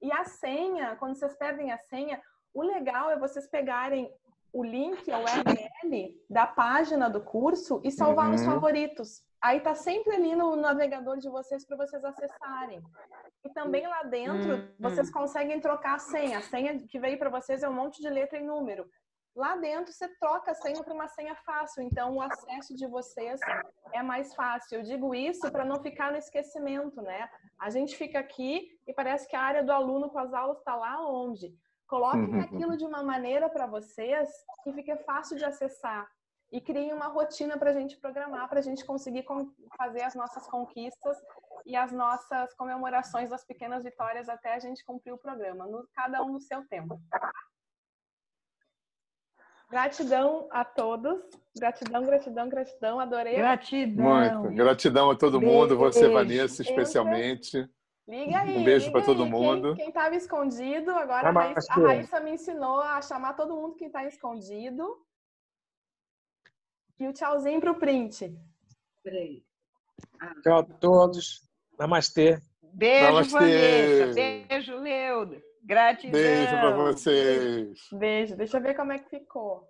[0.00, 2.20] E a senha, quando vocês perdem a senha,
[2.54, 4.12] o legal é vocês pegarem
[4.52, 8.32] o link, o URL da página do curso e salvar uhum.
[8.32, 9.22] nos favoritos.
[9.40, 12.82] Aí tá sempre ali no navegador de vocês para vocês acessarem.
[13.44, 14.74] E também lá dentro uhum.
[14.78, 16.38] vocês conseguem trocar a senha.
[16.38, 18.88] A senha que veio para vocês é um monte de letra e número.
[19.34, 23.40] Lá dentro você troca a senha para uma senha fácil, então o acesso de vocês
[23.92, 24.78] é mais fácil.
[24.78, 27.30] Eu digo isso para não ficar no esquecimento, né?
[27.56, 30.74] A gente fica aqui e parece que a área do aluno com as aulas está
[30.74, 31.54] lá onde?
[31.86, 32.40] Coloquem uhum.
[32.40, 34.28] aquilo de uma maneira para vocês
[34.64, 36.08] que fique fácil de acessar
[36.50, 39.24] e criem uma rotina para a gente programar, para a gente conseguir
[39.76, 41.16] fazer as nossas conquistas
[41.64, 46.22] e as nossas comemorações das pequenas vitórias até a gente cumprir o programa, no, cada
[46.22, 47.00] um no seu tempo.
[49.70, 51.20] Gratidão a todos.
[51.56, 53.00] Gratidão, gratidão, gratidão.
[53.00, 53.36] Adorei.
[53.36, 54.42] Gratidão.
[54.42, 54.56] Muito.
[54.56, 55.78] Gratidão a todo mundo, Beijo.
[55.78, 57.68] você, Vanessa, especialmente.
[58.08, 58.56] Liga aí.
[58.56, 59.74] Um beijo para todo mundo.
[59.76, 63.84] Quem estava escondido, agora a Raíssa, a Raíssa, me ensinou a chamar todo mundo que
[63.84, 65.06] está escondido.
[66.98, 68.34] E o tchauzinho para o print.
[69.02, 69.44] Peraí.
[70.18, 70.34] Ah.
[70.42, 71.47] Tchau a todos.
[71.78, 72.40] Namastê.
[72.62, 74.00] Beijo, Namastê.
[74.00, 74.14] Vanessa.
[74.48, 75.42] Beijo, Leuda.
[75.64, 76.12] Gratidão.
[76.12, 77.78] Beijo para vocês.
[77.92, 78.36] Beijo.
[78.36, 79.68] Deixa eu ver como é que ficou.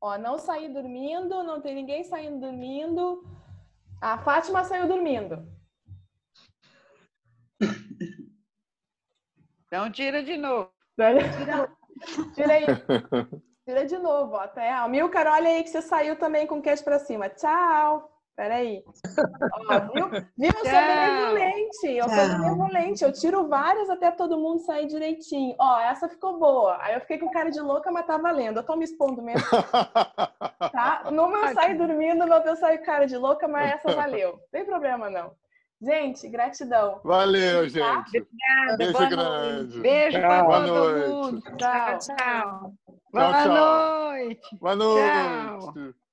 [0.00, 3.24] Ó, não saí dormindo, não tem ninguém saindo dormindo.
[4.00, 5.46] A Fátima saiu dormindo.
[9.66, 10.70] Então tira de novo.
[10.94, 11.76] Tira,
[12.34, 12.64] tira aí.
[13.64, 14.40] Tira de novo, ó.
[14.40, 17.28] Até a Milcar, olha aí que você saiu também com o queixo pra cima.
[17.28, 18.17] Tchau.
[18.38, 18.84] Peraí.
[19.68, 20.10] Ó, viu?
[20.10, 20.22] viu?
[20.38, 21.86] Eu sou benevolente.
[21.88, 23.02] Eu sou benevolente.
[23.04, 25.56] Eu tiro várias até todo mundo sair direitinho.
[25.58, 26.78] Ó, essa ficou boa.
[26.80, 28.58] Aí eu fiquei com cara de louca, mas tá valendo.
[28.58, 29.42] Eu tô me expondo mesmo.
[30.72, 31.08] Tá?
[31.10, 34.32] No meu sair dormindo, no meu sair com cara de louca, mas essa valeu.
[34.32, 35.32] Não tem problema, não.
[35.80, 37.00] Gente, gratidão.
[37.04, 37.68] Valeu, tá?
[37.68, 38.18] gente.
[38.18, 38.76] Obrigada.
[38.76, 39.76] Beijo boa grande.
[39.76, 39.80] Noite.
[39.80, 41.08] Beijo para todo noite.
[41.08, 41.56] mundo.
[41.56, 42.06] Tchau, tchau.
[42.16, 42.74] Tchau,
[43.12, 43.48] boa tchau.
[43.48, 44.58] noite.
[44.60, 45.72] Boa noite.
[45.72, 46.07] Tchau.